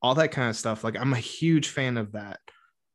[0.02, 0.84] all that kind of stuff.
[0.84, 2.40] Like, I'm a huge fan of that.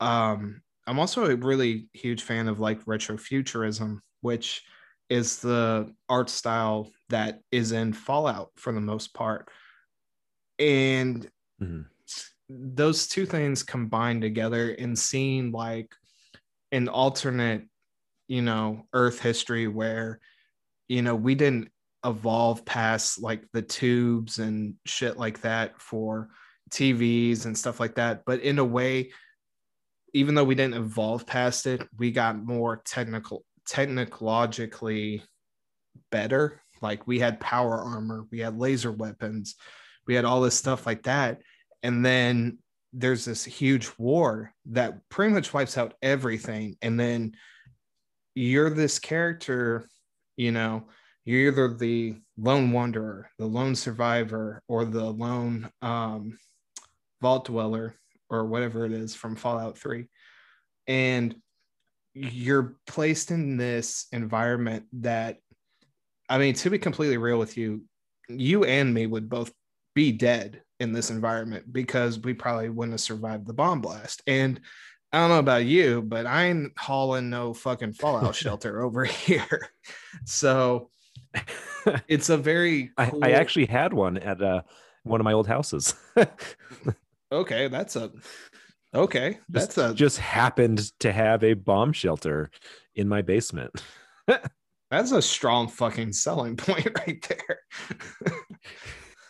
[0.01, 4.63] Um, I'm also a really huge fan of like retrofuturism, which
[5.11, 9.51] is the art style that is in Fallout for the most part.
[10.59, 11.29] And
[11.61, 11.83] mm-hmm.
[12.49, 15.93] those two things combined together and seeing like
[16.71, 17.65] an alternate,
[18.29, 20.21] you know, Earth history where,
[20.89, 21.71] you know, we didn't
[22.07, 26.29] evolve past like the tubes and shit like that for
[26.71, 28.23] TVs and stuff like that.
[28.25, 29.11] But in a way,
[30.15, 35.23] even though we didn't evolve past it, we got more technical technologically
[36.11, 36.63] better.
[36.83, 39.57] Like we had power armor, we had laser weapons,
[40.07, 41.41] we had all this stuff like that.
[41.83, 42.59] And then
[42.93, 46.77] there's this huge war that pretty much wipes out everything.
[46.83, 47.35] And then
[48.35, 49.87] you're this character,
[50.37, 50.89] you know,
[51.25, 56.39] you're either the lone wanderer, the lone survivor, or the lone um,
[57.21, 57.95] vault dweller,
[58.31, 60.07] or whatever it is from Fallout 3.
[60.87, 61.37] And
[62.15, 65.39] you're placed in this environment that
[66.29, 67.83] I mean, to be completely real with you,
[68.29, 69.53] you and me would both
[69.95, 74.23] be dead in this environment because we probably wouldn't have survived the bomb blast.
[74.29, 74.61] And
[75.13, 79.71] I don't know about you, but I ain't hauling no fucking fallout shelter over here.
[80.25, 80.91] So
[82.07, 83.25] it's a very cool...
[83.25, 84.63] I, I, actually had one at uh,
[85.03, 85.95] one of my old houses.
[87.33, 88.13] okay, that's a
[88.95, 92.51] Okay, that's just, a just happened to have a bomb shelter
[92.97, 93.83] in my basement.
[94.91, 97.61] that's a strong fucking selling point right there.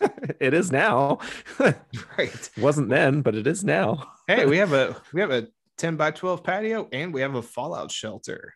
[0.41, 1.19] it is now.
[1.59, 2.51] right.
[2.57, 4.11] Wasn't then, but it is now.
[4.27, 7.43] hey, we have a we have a 10 by 12 patio and we have a
[7.43, 8.55] fallout shelter.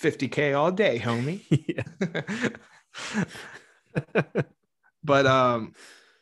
[0.00, 1.42] 50k all day, homie.
[5.02, 5.72] but um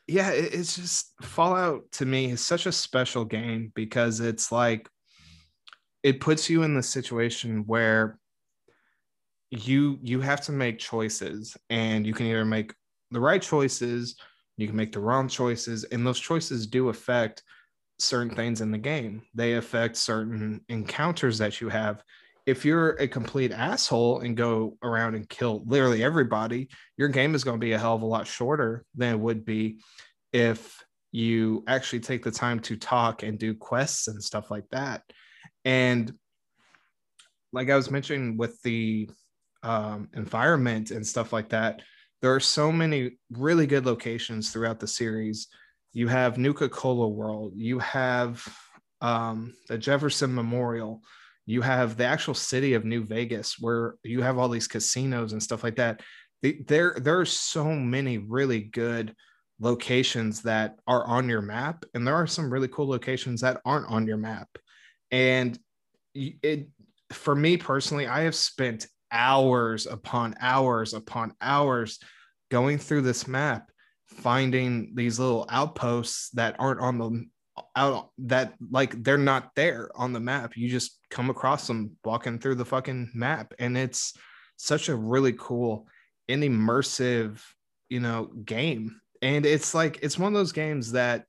[0.08, 4.88] yeah, it's just Fallout to me is such a special game because it's like
[6.02, 8.18] it puts you in the situation where
[9.50, 12.72] you you have to make choices and you can either make
[13.10, 14.16] the right choices,
[14.56, 17.42] you can make the wrong choices and those choices do affect
[17.98, 19.22] certain things in the game.
[19.34, 22.02] They affect certain encounters that you have
[22.46, 27.42] if you're a complete asshole and go around and kill literally everybody, your game is
[27.42, 29.80] going to be a hell of a lot shorter than it would be
[30.32, 35.02] if you actually take the time to talk and do quests and stuff like that.
[35.64, 36.12] And
[37.52, 39.10] like I was mentioning with the
[39.64, 41.82] um, environment and stuff like that,
[42.22, 45.48] there are so many really good locations throughout the series.
[45.92, 48.46] You have Nuka Cola World, you have
[49.00, 51.02] um, the Jefferson Memorial,
[51.46, 55.42] you have the actual city of New Vegas, where you have all these casinos and
[55.42, 56.00] stuff like that.
[56.42, 59.14] There, there are so many really good
[59.58, 63.88] locations that are on your map, and there are some really cool locations that aren't
[63.88, 64.48] on your map.
[65.10, 65.58] And
[66.14, 66.68] it,
[67.12, 72.00] for me personally, I have spent hours upon hours upon hours
[72.50, 73.70] going through this map
[74.06, 77.24] finding these little outposts that aren't on the
[77.74, 82.38] out that like they're not there on the map you just come across them walking
[82.38, 84.14] through the fucking map and it's
[84.56, 85.86] such a really cool
[86.28, 87.40] and immersive
[87.88, 91.24] you know game and it's like it's one of those games that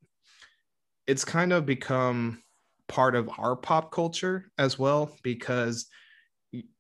[1.06, 2.42] it's kind of become
[2.88, 5.88] part of our pop culture as well because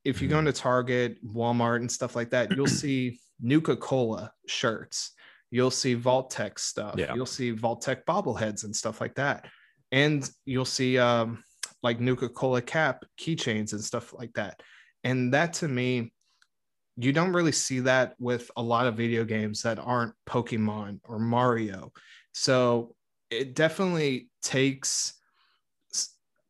[0.05, 0.47] if you go mm-hmm.
[0.47, 5.11] into Target, Walmart, and stuff like that, you'll see Nuka Cola shirts.
[5.51, 6.95] You'll see Vault-Tec stuff.
[6.97, 7.13] Yeah.
[7.15, 9.45] You'll see Vault-Tec bobbleheads and stuff like that.
[9.91, 11.43] And you'll see um,
[11.83, 14.61] like Nuka Cola cap keychains and stuff like that.
[15.03, 16.11] And that to me,
[16.97, 21.19] you don't really see that with a lot of video games that aren't Pokemon or
[21.19, 21.93] Mario.
[22.33, 22.95] So
[23.29, 25.13] it definitely takes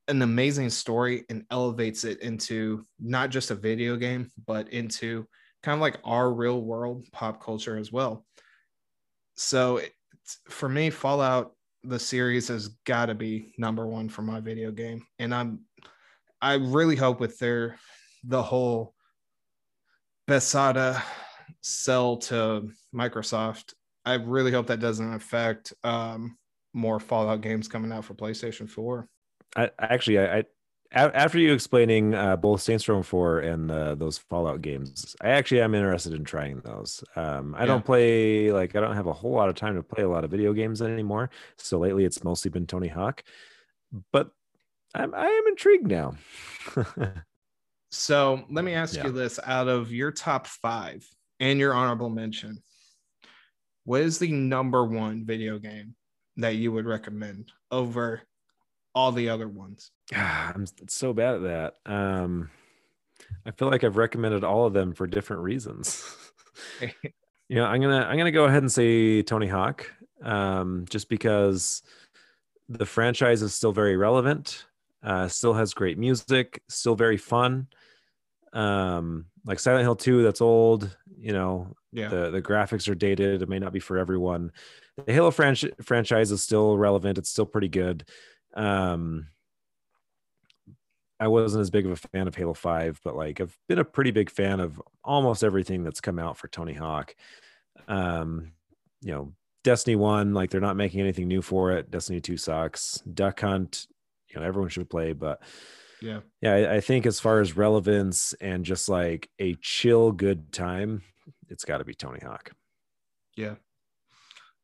[0.08, 5.28] an amazing story and elevates it into not just a video game, but into
[5.64, 8.26] kind of like our real world pop culture as well.
[9.38, 9.80] So
[10.50, 15.06] for me, Fallout the series has got to be number one for my video game,
[15.20, 15.62] and I'm
[16.42, 17.80] I really hope with their
[18.24, 18.94] the whole
[20.28, 21.02] Bethesda
[21.62, 23.74] sell to Microsoft.
[24.06, 26.38] I really hope that doesn't affect um,
[26.74, 29.08] more Fallout games coming out for PlayStation 4.
[29.56, 30.44] I actually I
[30.92, 35.62] after you explaining uh, both Saints Row 4 and uh, those Fallout games, I actually
[35.62, 37.04] am interested in trying those.
[37.16, 37.66] Um, I yeah.
[37.66, 40.24] don't play like I don't have a whole lot of time to play a lot
[40.24, 41.30] of video games anymore.
[41.58, 43.24] So lately, it's mostly been Tony Hawk,
[44.12, 44.32] but
[44.94, 46.16] I'm I am intrigued now.
[47.92, 49.08] so let me ask yeah.
[49.08, 51.08] you this: out of your top five
[51.40, 52.64] and your honorable mention,
[53.84, 55.96] what is the number one video game
[56.38, 58.22] that you would recommend over
[58.98, 59.92] all the other ones?
[60.16, 61.74] I'm so bad at that.
[61.92, 62.50] Um,
[63.46, 66.04] I feel like I've recommended all of them for different reasons.
[66.82, 69.92] you know, I'm gonna I'm gonna go ahead and say Tony Hawk,
[70.24, 71.84] um, just because
[72.70, 74.66] the franchise is still very relevant,
[75.04, 77.68] uh, still has great music, still very fun.
[78.54, 80.98] Um, like Silent Hill 2, that's old.
[81.20, 82.08] You know, yeah.
[82.08, 83.44] the the graphics are dated.
[83.44, 84.52] It may not be for everyone.
[85.06, 87.20] The Halo franchise franchise is still relevant.
[87.20, 88.06] It's still pretty good.
[88.58, 89.28] Um,
[91.20, 93.86] I wasn't as big of a fan of Halo 5, but like I've been a
[93.86, 97.16] pretty big fan of almost everything that's come out for Tony Hawk.
[97.88, 98.52] Um,
[99.02, 101.90] you know, Destiny 1, like they're not making anything new for it.
[101.90, 103.02] Destiny 2 sucks.
[103.14, 103.88] Duck Hunt,
[104.30, 105.42] you know, everyone should play, but
[106.02, 106.20] yeah.
[106.42, 111.02] Yeah, I, I think as far as relevance and just like a chill good time,
[111.50, 112.52] it's got to be Tony Hawk.
[113.36, 113.56] Yeah.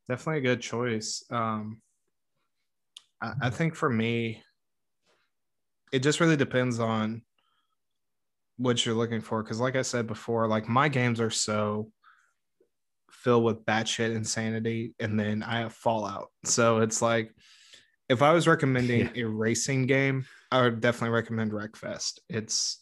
[0.08, 1.24] Definitely a good choice.
[1.32, 1.82] Um
[3.24, 4.44] I, I think for me,
[5.92, 7.22] it just really depends on
[8.58, 9.42] what you're looking for.
[9.42, 11.90] Because, like I said before, like my games are so
[13.10, 16.28] filled with batshit insanity, and then I have Fallout.
[16.44, 17.32] So it's like,
[18.10, 19.24] if I was recommending yeah.
[19.24, 22.20] a racing game, I would definitely recommend Wreckfest.
[22.30, 22.80] It's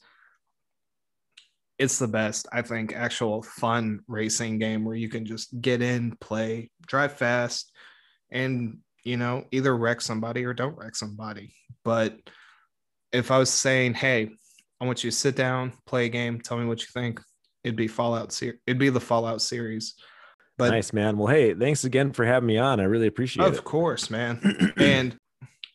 [1.77, 6.15] it's the best, I think, actual fun racing game where you can just get in,
[6.21, 7.71] play, drive fast,
[8.29, 11.53] and you know, either wreck somebody or don't wreck somebody.
[11.83, 12.17] But
[13.11, 14.31] if I was saying, hey,
[14.79, 17.21] I want you to sit down, play a game, tell me what you think,
[17.63, 18.31] it'd be Fallout.
[18.31, 19.95] Ser- it'd be the Fallout series.
[20.57, 21.17] But nice, man.
[21.17, 22.79] Well, hey, thanks again for having me on.
[22.79, 23.57] I really appreciate of it.
[23.57, 24.73] Of course, man.
[24.77, 25.17] and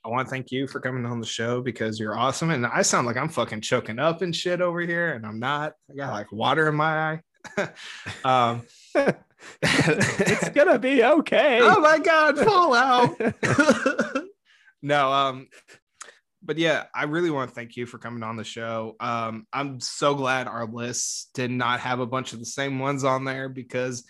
[0.04, 2.50] I want to thank you for coming on the show because you're awesome.
[2.50, 5.72] And I sound like I'm fucking choking up and shit over here, and I'm not.
[5.90, 7.20] I got like water in my
[7.56, 7.68] eye.
[8.24, 8.62] um,
[9.62, 11.60] it's gonna be okay.
[11.62, 13.20] Oh my god, Fallout.
[14.82, 15.48] no, um,
[16.42, 18.96] but yeah, I really want to thank you for coming on the show.
[19.00, 23.04] Um, I'm so glad our lists did not have a bunch of the same ones
[23.04, 24.04] on there because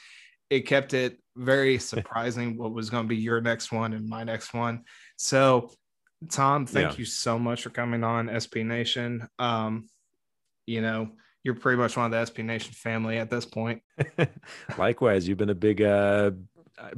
[0.51, 4.25] it kept it very surprising what was going to be your next one and my
[4.25, 4.85] next one.
[5.17, 5.71] So,
[6.31, 6.99] Tom, thank yeah.
[6.99, 9.27] you so much for coming on SP Nation.
[9.39, 9.89] Um,
[10.67, 11.11] you know,
[11.47, 13.81] you're pretty much one of the SP Nation family at this point.
[14.79, 16.33] Likewise, you've been a big, uh,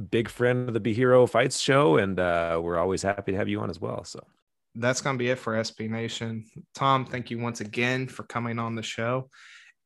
[0.09, 3.61] big friend of the B-Hero Fights show, and uh, we're always happy to have you
[3.61, 4.03] on as well.
[4.03, 4.25] So
[4.73, 6.45] that's going to be it for SP Nation.
[6.73, 9.29] Tom, thank you once again for coming on the show.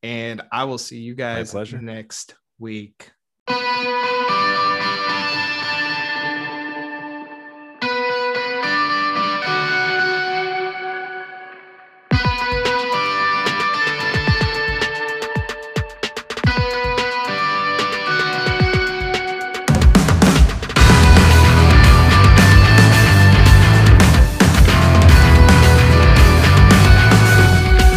[0.02, 3.11] And I will see you guys next week.